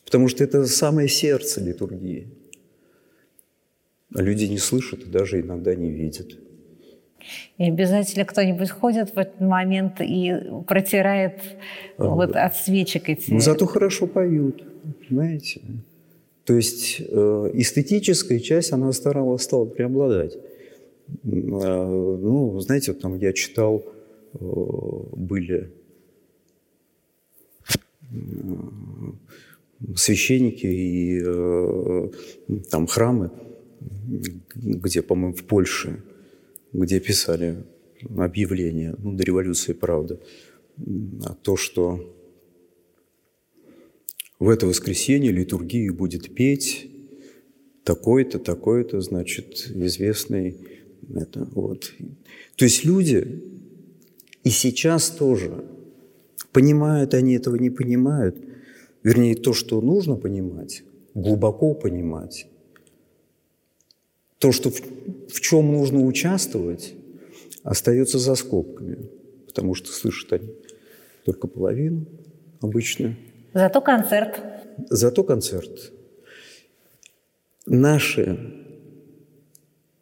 Потому 0.05 0.29
что 0.29 0.43
это 0.43 0.67
самое 0.67 1.09
сердце 1.09 1.61
литургии– 1.61 2.29
люди 4.15 4.45
не 4.45 4.59
слышат 4.59 5.03
и 5.03 5.11
даже 5.11 5.41
иногда 5.41 5.75
не 5.75 5.91
видят. 5.91 6.39
И 7.59 7.65
обязательно 7.65 8.25
кто-нибудь 8.25 8.71
ходит 8.71 9.15
в 9.15 9.19
этот 9.19 9.41
момент 9.41 10.01
и 10.01 10.35
протирает 10.67 11.41
а, 11.99 12.07
вот 12.07 12.37
от 12.37 12.57
свечек 12.57 13.09
эти. 13.09 13.31
Ну, 13.31 13.41
зато 13.41 13.67
хорошо 13.67 14.07
поют, 14.07 14.65
понимаете? 15.09 15.61
То 16.45 16.55
есть 16.55 17.01
э, 17.01 17.51
эстетическая 17.55 18.41
часть, 18.41 18.73
она 18.73 18.93
стала, 18.93 19.37
стала 19.37 19.67
преобладать. 19.67 20.35
Э, 20.35 20.39
ну, 21.25 22.59
знаете, 22.61 22.93
вот 22.93 23.01
там 23.01 23.17
я 23.19 23.33
читал, 23.33 23.85
э, 24.35 24.39
были 25.13 25.71
священники 29.97 30.67
и 30.67 31.23
э, 31.25 32.09
там 32.71 32.87
храмы, 32.87 33.31
где, 34.55 35.03
по-моему, 35.03 35.35
в 35.35 35.45
Польше, 35.45 36.03
где 36.73 37.01
писали 37.01 37.65
объявление, 38.17 38.95
ну, 38.99 39.13
до 39.13 39.25
революции, 39.25 39.73
правда, 39.73 40.21
а 41.25 41.35
то, 41.35 41.57
что 41.57 42.15
в 44.39 44.49
это 44.49 44.67
воскресенье 44.67 45.33
литургию 45.33 45.95
будет 45.95 46.35
петь 46.35 46.91
такой-то, 47.85 48.39
такой-то, 48.39 49.01
значит, 49.01 49.71
известный 49.75 50.57
это, 51.15 51.45
вот. 51.53 51.93
То 52.57 52.65
есть 52.65 52.85
люди 52.85 53.43
и 54.45 54.51
сейчас 54.51 55.11
тоже, 55.11 55.65
понимают 56.53 57.15
они 57.15 57.35
этого, 57.35 57.57
не 57.57 57.71
понимают, 57.71 58.37
вернее, 59.03 59.35
то, 59.35 59.53
что 59.53 59.81
нужно 59.81 60.17
понимать, 60.17 60.83
глубоко 61.15 61.75
понимать, 61.75 62.47
то, 64.41 64.53
что 64.53 64.71
в, 64.71 64.81
в 65.29 65.41
чем 65.41 65.71
нужно 65.71 66.01
участвовать, 66.01 66.95
остается 67.63 68.19
за 68.19 68.35
скобками, 68.35 69.11
потому 69.47 69.75
что 69.75 69.93
слышат 69.93 70.33
они 70.33 70.49
только 71.25 71.47
половину 71.47 72.07
обычно. 72.61 73.17
Зато 73.53 73.83
концерт. 73.83 74.43
Зато 74.89 75.25
концерт. 75.25 75.93
Наши 77.67 78.55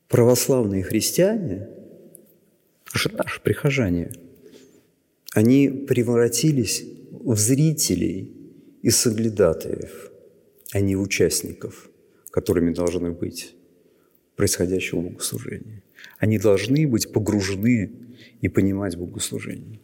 православные 0.07 0.85
христиане, 0.85 1.69
наши, 2.95 3.11
прихожане, 3.43 4.13
они 5.35 5.69
превратились 5.69 6.85
в 7.11 7.37
зрителей 7.37 8.33
и 8.83 8.91
соглядатаев, 8.91 10.13
а 10.73 10.79
не 10.79 10.97
участников, 10.97 11.91
которыми 12.31 12.73
должны 12.73 13.11
быть 13.11 13.58
происходящего 14.39 15.01
богослужения. 15.01 15.83
Они 16.19 16.39
должны 16.39 16.87
быть 16.87 17.13
погружены 17.13 17.91
и 18.41 18.49
понимать 18.49 18.97
богослужение. 18.97 19.81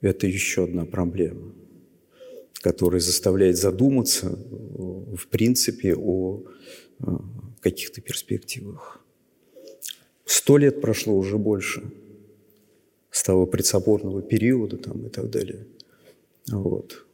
Это 0.00 0.28
еще 0.28 0.64
одна 0.64 0.84
проблема, 0.84 1.52
которая 2.62 3.00
заставляет 3.00 3.56
задуматься, 3.56 4.28
в 4.28 5.26
принципе, 5.30 5.96
о 5.96 6.44
э, 7.00 7.04
каких-то 7.60 8.00
перспективах. 8.00 9.04
Сто 10.24 10.56
лет 10.56 10.80
прошло 10.80 11.16
уже 11.16 11.38
больше 11.38 11.90
с 13.10 13.24
того 13.24 13.46
предсоборного 13.46 14.22
периода 14.22 14.76
там, 14.76 15.06
и 15.06 15.08
так 15.08 15.28
далее. 15.28 15.66
Вот. 16.52 17.04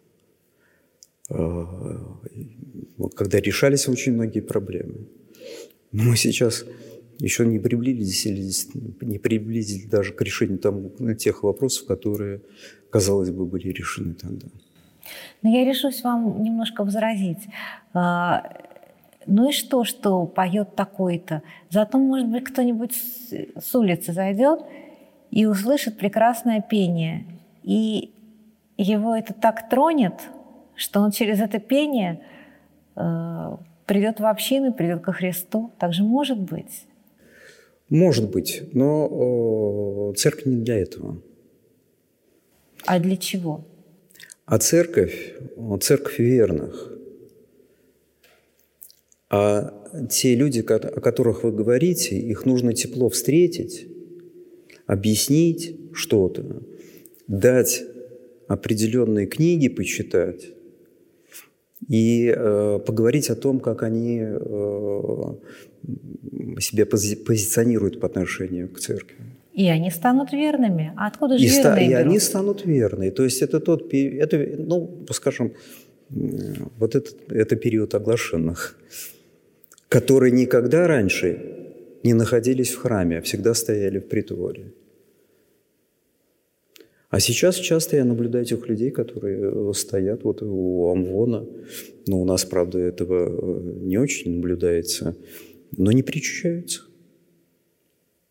Э, 1.30 1.96
когда 3.16 3.40
решались 3.40 3.88
очень 3.88 4.12
многие 4.12 4.40
проблемы– 4.40 5.08
мы 5.94 6.16
сейчас 6.16 6.64
еще 7.20 7.46
не 7.46 7.60
приблизились 7.60 8.26
или 8.26 8.50
не 9.04 9.18
приблизились 9.18 9.86
даже 9.86 10.12
к 10.12 10.20
решению 10.22 10.58
там, 10.58 11.16
тех 11.16 11.44
вопросов, 11.44 11.86
которые, 11.86 12.40
казалось 12.90 13.30
бы, 13.30 13.46
были 13.46 13.68
решены 13.68 14.14
тогда. 14.14 14.48
Но 15.42 15.50
я 15.50 15.64
решусь 15.64 16.02
вам 16.02 16.42
немножко 16.42 16.82
возразить. 16.84 17.46
А, 17.92 18.42
ну 19.26 19.50
и 19.50 19.52
что, 19.52 19.84
что 19.84 20.26
поет 20.26 20.74
такой-то? 20.74 21.42
Зато, 21.70 21.98
может 21.98 22.28
быть, 22.28 22.44
кто-нибудь 22.44 22.94
с 22.94 23.74
улицы 23.74 24.12
зайдет 24.12 24.60
и 25.30 25.46
услышит 25.46 25.96
прекрасное 25.96 26.60
пение. 26.60 27.24
И 27.62 28.12
его 28.76 29.14
это 29.14 29.32
так 29.32 29.68
тронет, 29.68 30.14
что 30.74 31.00
он 31.00 31.12
через 31.12 31.40
это 31.40 31.60
пение 31.60 32.20
э, 32.96 33.56
придет 33.86 34.20
в 34.20 34.26
общину, 34.26 34.72
придет 34.72 35.02
ко 35.02 35.12
Христу. 35.12 35.72
Так 35.78 35.92
же 35.92 36.02
может 36.02 36.38
быть. 36.38 36.86
Может 37.88 38.30
быть, 38.30 38.62
но 38.72 40.12
церковь 40.16 40.46
не 40.46 40.62
для 40.62 40.78
этого. 40.78 41.20
А 42.86 42.98
для 42.98 43.16
чего? 43.16 43.64
А 44.46 44.58
церковь, 44.58 45.34
церковь 45.80 46.18
верных. 46.18 46.92
А 49.30 50.06
те 50.10 50.34
люди, 50.34 50.60
о 50.60 51.00
которых 51.00 51.44
вы 51.44 51.52
говорите, 51.52 52.16
их 52.16 52.46
нужно 52.46 52.72
тепло 52.72 53.08
встретить, 53.08 53.86
объяснить 54.86 55.76
что-то, 55.92 56.62
дать 57.26 57.82
определенные 58.48 59.26
книги 59.26 59.68
почитать 59.68 60.53
и 61.88 62.34
э, 62.34 62.80
поговорить 62.86 63.30
о 63.30 63.34
том, 63.34 63.60
как 63.60 63.82
они 63.82 64.20
э, 64.22 65.34
себя 66.60 66.86
пози 66.86 67.16
позиционируют 67.16 68.00
по 68.00 68.06
отношению 68.06 68.68
к 68.68 68.78
церкви. 68.78 69.16
И 69.52 69.68
они 69.68 69.90
станут 69.90 70.32
верными. 70.32 70.92
А 70.96 71.06
откуда 71.06 71.38
же 71.38 71.44
и 71.44 71.48
верные? 71.48 71.90
И 71.90 71.92
они 71.92 72.18
станут 72.18 72.66
верными. 72.66 73.10
То 73.10 73.22
есть 73.24 73.42
это 73.42 73.60
тот, 73.60 73.94
это, 73.94 74.36
ну, 74.58 75.06
скажем, 75.10 75.52
вот 76.78 76.94
это, 76.94 77.10
это 77.28 77.56
период 77.56 77.94
оглашенных, 77.94 78.76
которые 79.88 80.32
никогда 80.32 80.86
раньше 80.86 81.38
не 82.02 82.14
находились 82.14 82.72
в 82.72 82.78
храме, 82.78 83.18
а 83.18 83.20
всегда 83.20 83.54
стояли 83.54 83.98
в 83.98 84.08
притворе. 84.08 84.72
А 87.14 87.20
сейчас 87.20 87.54
часто 87.58 87.94
я 87.94 88.04
наблюдаю 88.04 88.44
этих 88.44 88.68
людей, 88.68 88.90
которые 88.90 89.72
стоят 89.72 90.24
вот 90.24 90.42
у 90.42 90.90
Амвона. 90.90 91.46
Ну, 92.08 92.20
у 92.20 92.24
нас, 92.24 92.44
правда, 92.44 92.80
этого 92.80 93.28
э, 93.28 93.78
не 93.82 93.98
очень 93.98 94.34
наблюдается, 94.34 95.16
но 95.76 95.92
не 95.92 96.02
причащаются. 96.02 96.80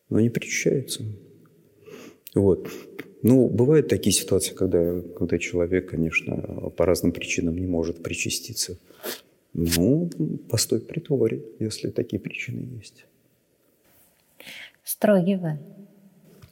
Но 0.10 0.20
не 0.20 0.30
причащаются. 0.30 1.06
Вот. 2.36 2.68
Ну, 3.22 3.48
бывают 3.48 3.88
такие 3.88 4.12
ситуации, 4.12 4.54
когда, 4.54 5.00
когда 5.18 5.38
человек, 5.38 5.90
конечно, 5.90 6.36
по 6.76 6.86
разным 6.86 7.14
причинам 7.14 7.58
не 7.58 7.68
может 7.68 8.04
причаститься. 8.04 8.78
Ну, 9.54 10.10
постой 10.50 10.82
в 10.82 10.88
притворе, 10.88 11.42
если 11.58 11.90
такие 11.90 12.20
причины 12.20 12.68
есть. 12.76 13.06
Строгий 14.84 15.38
вы. 15.38 15.58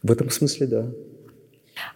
В 0.02 0.14
этом 0.14 0.30
смысле, 0.30 0.68
да. 0.68 0.92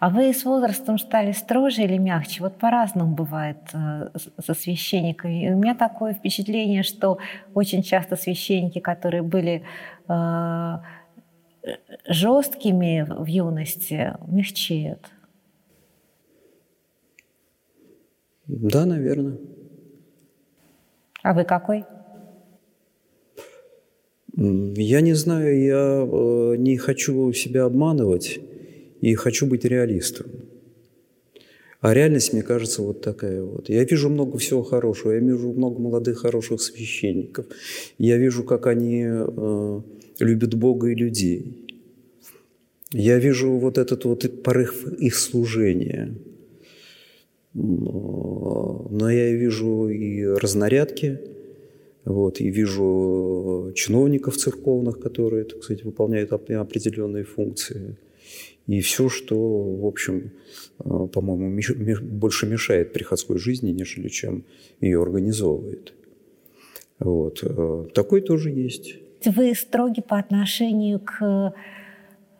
А 0.00 0.10
вы 0.10 0.32
с 0.32 0.44
возрастом 0.44 0.98
стали 0.98 1.32
строже 1.32 1.82
или 1.82 1.98
мягче? 1.98 2.42
Вот 2.42 2.58
по-разному 2.58 3.14
бывает 3.14 3.58
э, 3.72 4.08
со 4.44 4.54
священниками. 4.54 5.46
И 5.46 5.50
у 5.50 5.56
меня 5.56 5.74
такое 5.74 6.14
впечатление, 6.14 6.82
что 6.82 7.18
очень 7.54 7.82
часто 7.82 8.16
священники, 8.16 8.78
которые 8.78 9.22
были 9.22 9.62
э, 10.08 10.78
жесткими 12.08 13.06
в 13.08 13.26
юности, 13.26 14.14
мягчеют. 14.26 15.10
Да, 18.46 18.86
наверное. 18.86 19.38
А 21.22 21.32
вы 21.32 21.44
какой? 21.44 21.84
Я 24.36 25.00
не 25.00 25.14
знаю, 25.14 25.60
я 25.60 26.06
э, 26.06 26.56
не 26.56 26.76
хочу 26.76 27.32
себя 27.32 27.64
обманывать 27.64 28.38
и 29.06 29.14
хочу 29.14 29.46
быть 29.46 29.64
реалистом. 29.64 30.26
А 31.80 31.94
реальность, 31.94 32.32
мне 32.32 32.42
кажется, 32.42 32.82
вот 32.82 33.02
такая 33.02 33.40
вот. 33.40 33.68
Я 33.68 33.84
вижу 33.84 34.08
много 34.10 34.36
всего 34.38 34.62
хорошего, 34.62 35.12
я 35.12 35.20
вижу 35.20 35.52
много 35.52 35.80
молодых 35.80 36.18
хороших 36.18 36.60
священников. 36.60 37.46
Я 37.98 38.16
вижу, 38.16 38.42
как 38.42 38.66
они 38.66 39.04
э, 39.06 39.80
любят 40.18 40.54
Бога 40.54 40.88
и 40.88 40.96
людей. 40.96 41.66
Я 42.90 43.18
вижу 43.20 43.52
вот 43.52 43.78
этот 43.78 44.04
вот 44.04 44.42
порыв 44.42 44.84
их 44.98 45.14
служения. 45.14 46.12
Но 47.54 49.08
я 49.08 49.32
вижу 49.32 49.88
и 49.88 50.24
разнарядки, 50.24 51.20
вот, 52.04 52.40
и 52.40 52.50
вижу 52.50 53.70
чиновников 53.76 54.36
церковных, 54.36 54.98
которые, 54.98 55.44
так 55.44 55.62
сказать, 55.62 55.84
выполняют 55.84 56.32
определенные 56.32 57.22
функции. 57.22 57.96
И 58.66 58.80
все, 58.80 59.08
что, 59.08 59.36
в 59.36 59.86
общем, 59.86 60.32
э, 60.80 61.08
по-моему, 61.12 61.60
больше 62.02 62.46
мешает 62.46 62.92
приходской 62.92 63.38
жизни, 63.38 63.70
нежели 63.70 64.08
чем 64.08 64.44
ее 64.80 65.02
организовывает. 65.02 65.94
Вот. 66.98 67.42
Э, 67.42 67.86
такой 67.94 68.22
тоже 68.22 68.50
есть. 68.50 68.96
Вы 69.24 69.54
строги 69.54 70.00
по 70.00 70.18
отношению 70.18 71.00
к 71.00 71.54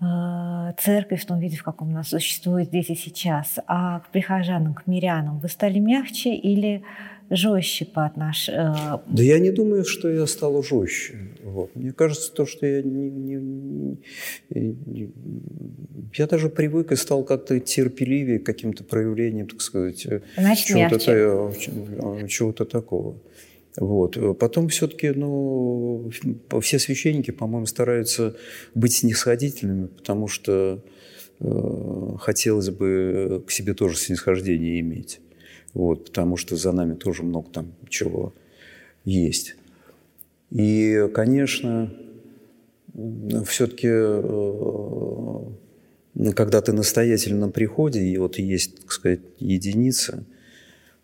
э, 0.00 0.72
церкви 0.78 1.16
в 1.16 1.24
том 1.26 1.38
виде, 1.38 1.56
в 1.56 1.62
каком 1.62 1.90
она 1.90 2.02
существует 2.02 2.68
здесь 2.68 2.90
и 2.90 2.94
сейчас, 2.96 3.58
а 3.66 4.00
к 4.00 4.10
прихожанам, 4.10 4.74
к 4.74 4.86
мирянам 4.86 5.38
вы 5.38 5.48
стали 5.48 5.78
мягче 5.78 6.34
или 6.34 6.82
жестче 7.30 7.84
по 7.84 8.06
отношению... 8.06 8.62
Э, 8.62 8.98
да 9.06 9.22
я 9.22 9.38
не 9.38 9.50
думаю, 9.50 9.84
что 9.84 10.08
я 10.08 10.26
стал 10.26 10.62
жестче. 10.62 11.14
Вот. 11.42 11.74
Мне 11.74 11.92
кажется, 11.92 12.32
то, 12.32 12.46
что 12.46 12.66
я 12.66 12.82
не, 12.82 13.10
не, 13.10 13.36
не, 14.50 15.10
я 16.14 16.26
даже 16.26 16.48
привык 16.48 16.92
и 16.92 16.96
стал 16.96 17.24
как-то 17.24 17.58
терпеливее 17.60 18.38
каким-то 18.38 18.84
проявлением, 18.84 19.48
так 19.48 19.60
сказать, 19.60 20.06
э, 20.06 20.20
чего-то, 20.56 21.52
э, 21.52 22.28
чего-то 22.28 22.64
такого. 22.64 23.20
Вот. 23.76 24.38
Потом 24.38 24.68
все-таки, 24.68 25.10
ну, 25.10 26.10
все 26.62 26.78
священники, 26.78 27.30
по-моему, 27.30 27.66
стараются 27.66 28.36
быть 28.74 28.94
снисходительными, 28.94 29.86
потому 29.88 30.28
что 30.28 30.82
э, 31.40 32.16
хотелось 32.18 32.70
бы 32.70 33.44
к 33.46 33.50
себе 33.50 33.74
тоже 33.74 33.98
снисхождение 33.98 34.80
иметь 34.80 35.20
вот, 35.76 36.06
потому 36.06 36.38
что 36.38 36.56
за 36.56 36.72
нами 36.72 36.94
тоже 36.94 37.22
много 37.22 37.50
там 37.50 37.74
чего 37.90 38.32
есть. 39.04 39.56
И, 40.50 41.06
конечно, 41.14 41.92
все-таки, 43.44 43.88
э, 43.90 45.40
когда 46.34 46.62
ты 46.62 46.72
настоятельно 46.72 47.50
приходе, 47.50 48.00
и 48.00 48.16
вот 48.16 48.38
есть, 48.38 48.80
так 48.80 48.90
сказать, 48.90 49.20
единица, 49.38 50.24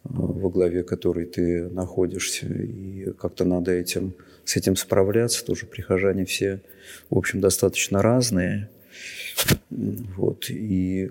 э, 0.05 0.09
во 0.09 0.49
главе 0.49 0.85
которой 0.85 1.27
ты 1.27 1.69
находишься, 1.69 2.47
и 2.47 3.13
как-то 3.19 3.45
надо 3.45 3.73
этим, 3.73 4.15
с 4.47 4.57
этим 4.57 4.77
справляться, 4.77 5.45
тоже 5.45 5.67
прихожане 5.67 6.25
все, 6.25 6.63
в 7.11 7.19
общем, 7.19 7.41
достаточно 7.43 8.01
разные. 8.01 8.71
Вот, 9.69 10.49
и 10.49 11.11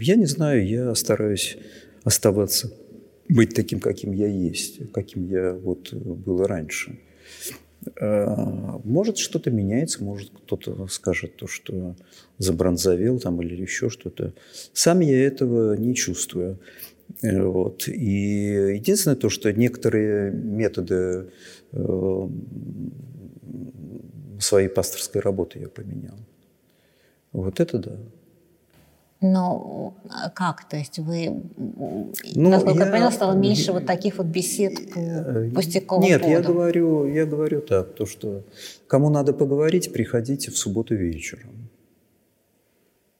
я 0.00 0.16
не 0.16 0.26
знаю, 0.26 0.66
я 0.66 0.94
стараюсь 0.94 1.56
оставаться, 2.04 2.72
быть 3.28 3.54
таким, 3.54 3.80
каким 3.80 4.12
я 4.12 4.26
есть, 4.26 4.92
каким 4.92 5.26
я 5.28 5.54
вот 5.54 5.92
был 5.92 6.44
раньше. 6.44 6.98
А, 8.00 8.80
может, 8.84 9.18
что-то 9.18 9.50
меняется, 9.50 10.02
может, 10.02 10.30
кто-то 10.30 10.86
скажет 10.88 11.36
то, 11.36 11.46
что 11.46 11.96
забронзовел 12.38 13.18
там 13.18 13.40
или 13.42 13.60
еще 13.60 13.88
что-то. 13.90 14.34
Сам 14.72 15.00
я 15.00 15.26
этого 15.26 15.74
не 15.74 15.94
чувствую. 15.94 16.58
Э, 17.22 17.42
вот. 17.42 17.88
И 17.88 18.74
единственное 18.76 19.16
то, 19.16 19.28
что 19.28 19.52
некоторые 19.52 20.32
методы 20.32 21.30
э, 21.72 22.28
своей 24.40 24.68
пасторской 24.68 25.20
работы 25.20 25.58
я 25.60 25.68
поменял. 25.68 26.18
Вот 27.32 27.60
это 27.60 27.78
да. 27.78 27.98
Но 29.26 29.94
а 30.10 30.28
как? 30.28 30.68
То 30.68 30.76
есть 30.76 30.98
вы, 30.98 31.40
ну, 31.56 32.50
насколько 32.50 32.80
я, 32.80 32.84
я 32.84 32.92
поняла, 32.92 33.10
стало 33.10 33.32
меньше 33.32 33.72
вот 33.72 33.86
таких 33.86 34.18
вот 34.18 34.26
бесед 34.26 34.92
по 34.92 34.98
э, 34.98 35.50
пустяковому 35.50 36.06
Нет, 36.06 36.20
поводу. 36.20 36.42
я 36.42 36.46
говорю, 36.46 37.06
я 37.06 37.24
говорю 37.24 37.62
так, 37.62 37.94
то, 37.94 38.04
что 38.04 38.42
кому 38.86 39.08
надо 39.08 39.32
поговорить, 39.32 39.94
приходите 39.94 40.50
в 40.50 40.58
субботу 40.58 40.94
вечером. 40.94 41.70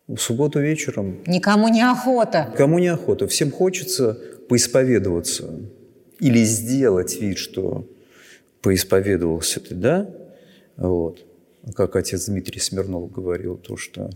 В 0.07 0.19
субботу 0.19 0.61
вечером... 0.61 1.23
Никому 1.27 1.69
не 1.69 1.81
охота. 1.81 2.53
Кому 2.55 2.79
не 2.79 2.89
охота. 2.89 3.27
Всем 3.27 3.51
хочется 3.51 4.19
поисповедоваться 4.51 5.59
или 6.21 6.45
сделать 6.45 7.19
вид, 7.19 7.39
что 7.39 7.89
поисповедовался 8.61 9.61
ты, 9.61 9.75
да? 9.75 10.11
Вот. 10.77 11.25
Как 11.75 11.97
отец 11.97 12.27
Дмитрий 12.27 12.61
Смирнов 12.61 13.11
говорил, 13.11 13.57
то, 13.57 13.79
что 13.79 14.11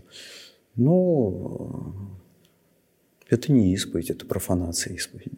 но 0.79 1.93
это 3.29 3.51
не 3.51 3.73
исповедь, 3.73 4.09
это 4.09 4.25
профанация 4.25 4.93
исповеди. 4.95 5.37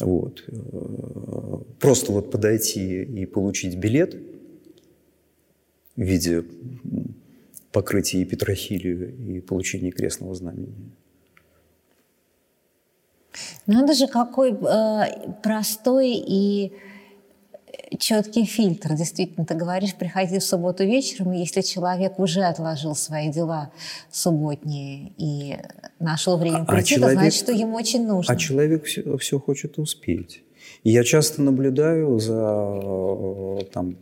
Вот. 0.00 0.44
Просто 1.80 2.12
вот 2.12 2.30
подойти 2.30 3.02
и 3.02 3.26
получить 3.26 3.76
билет 3.76 4.14
в 5.96 6.02
виде 6.02 6.44
покрытия 7.72 8.20
епитрахилию 8.20 9.16
и 9.16 9.40
получения 9.40 9.90
крестного 9.90 10.34
знамения. 10.34 10.90
Надо 13.66 13.94
же, 13.94 14.06
какой 14.06 14.52
э, 14.52 15.32
простой 15.42 16.12
и 16.14 16.72
четкий 17.98 18.44
фильтр. 18.44 18.94
Действительно, 18.94 19.46
ты 19.46 19.54
говоришь, 19.54 19.94
приходи 19.94 20.38
в 20.38 20.44
субботу 20.44 20.84
вечером, 20.84 21.32
и 21.32 21.38
если 21.38 21.60
человек 21.60 22.18
уже 22.18 22.42
отложил 22.42 22.94
свои 22.94 23.30
дела 23.30 23.70
субботние 24.10 25.12
и 25.18 25.56
нашел 25.98 26.36
время 26.36 26.62
а 26.62 26.64
прийти, 26.64 26.94
а 26.94 26.98
человек, 26.98 27.18
значит, 27.18 27.40
что 27.40 27.52
ему 27.52 27.76
очень 27.76 28.06
нужно. 28.06 28.32
А 28.32 28.36
человек 28.36 28.84
все, 28.84 29.16
все 29.18 29.38
хочет 29.38 29.78
успеть. 29.78 30.42
И 30.82 30.90
я 30.90 31.04
часто 31.04 31.42
наблюдаю 31.42 32.18
за 32.18 33.64
там, 33.72 33.96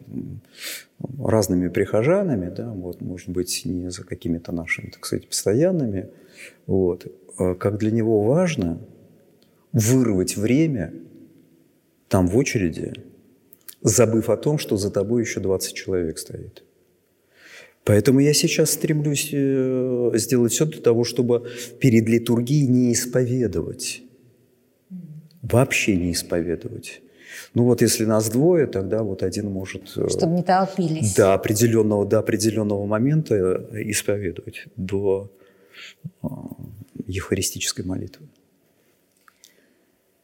разными 1.19 1.69
прихожанами, 1.69 2.51
да, 2.51 2.71
вот, 2.71 3.01
может 3.01 3.29
быть, 3.29 3.63
не 3.65 3.91
за 3.91 4.05
какими-то 4.05 4.53
нашими, 4.53 4.91
так 4.91 5.05
сказать, 5.05 5.29
постоянными, 5.29 6.09
вот, 6.67 7.07
а 7.39 7.55
как 7.55 7.79
для 7.79 7.91
него 7.91 8.23
важно 8.23 8.79
вырвать 9.73 10.37
время 10.37 10.93
там 12.09 12.29
в 12.29 12.37
очереди, 12.37 12.93
забыв 13.83 14.31
о 14.31 14.37
том, 14.37 14.59
что 14.59 14.77
за 14.77 14.91
тобой 14.91 15.23
еще 15.23 15.41
20 15.41 15.75
человек 15.75 16.19
стоит. 16.19 16.63
Поэтому 17.85 18.21
я 18.21 18.33
сейчас 18.33 18.71
стремлюсь 18.71 19.31
э, 19.33 20.11
сделать 20.15 20.53
все 20.53 20.67
для 20.67 20.81
того, 20.81 21.03
чтобы 21.03 21.49
перед 21.81 22.09
литургией 22.09 22.69
не 22.69 22.93
исповедовать. 22.93 24.03
Вообще 25.43 25.97
не 25.97 26.13
исповедовать. 26.13 27.03
Ну 27.55 27.65
вот 27.65 27.83
если 27.83 28.05
нас 28.05 28.31
двое, 28.31 28.67
тогда 28.69 29.03
вот 29.03 29.25
один 29.25 29.51
может... 29.51 29.97
Э, 29.97 30.09
чтобы 30.09 30.35
не 30.35 30.45
толпились. 30.45 31.15
До 31.17 31.35
определенного, 31.35 32.07
до 32.07 32.21
определенного 32.21 32.87
момента 32.87 33.35
э, 33.35 33.83
исповедовать, 33.91 34.67
до 34.77 35.33
евхаристической 37.07 37.85
молитвы. 37.85 38.27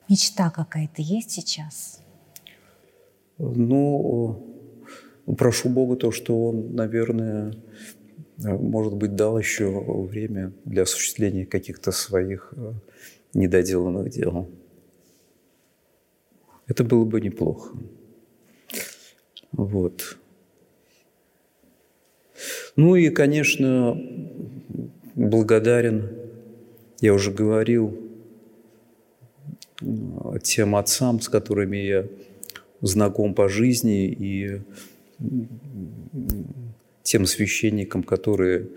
Мечта 0.09 0.51
какая-то 0.51 1.03
есть 1.03 1.33
сейчас? 1.33 2.01
Ну, 3.39 4.45
прошу 5.37 5.69
Бога 5.69 5.97
то, 5.97 6.11
что 6.11 6.49
Он, 6.49 6.75
наверное, 6.75 7.55
может 8.37 8.95
быть, 8.95 9.15
дал 9.15 9.39
еще 9.39 9.69
время 9.69 10.53
для 10.65 10.83
осуществления 10.83 11.47
каких-то 11.47 11.91
своих 11.91 12.53
э, 12.57 12.73
недоделанных 13.35 14.11
дел. 14.11 14.49
Это 16.67 16.85
было 16.85 17.05
бы 17.05 17.21
неплохо. 17.21 17.77
Вот. 19.53 20.19
Ну 22.77 22.95
и, 22.95 23.11
конечно, 23.11 24.01
благодарен, 25.15 26.11
я 27.01 27.15
уже 27.15 27.33
говорил, 27.33 27.99
тем 30.43 30.77
отцам, 30.77 31.21
с 31.21 31.29
которыми 31.29 31.77
я 31.77 32.07
знаком 32.81 33.35
по 33.35 33.49
жизни, 33.49 34.07
и 34.07 34.61
тем 37.03 37.27
священникам, 37.27 38.03
которые 38.03 38.69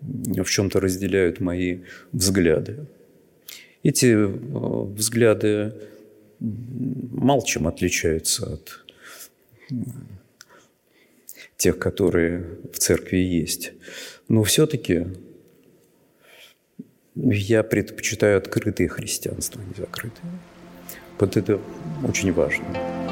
в 0.00 0.44
чем-то 0.44 0.80
разделяют 0.80 1.40
мои 1.40 1.80
взгляды. 2.12 2.86
Эти 3.82 4.06
э, 4.06 4.26
взгляды 4.26 5.74
мало 6.40 7.44
чем 7.46 7.66
отличаются 7.66 8.54
от 8.54 8.84
тех, 11.56 11.78
которые 11.78 12.58
в 12.72 12.78
церкви 12.78 13.18
есть. 13.18 13.72
Но 14.28 14.42
все-таки 14.42 15.06
я 17.14 17.62
предпочитаю 17.62 18.38
открытые 18.38 18.88
христианство, 18.88 19.62
а 19.62 19.64
не 19.64 19.74
закрытые. 19.74 20.32
Вот 21.18 21.36
это 21.36 21.60
очень 22.02 22.32
важно. 22.32 23.03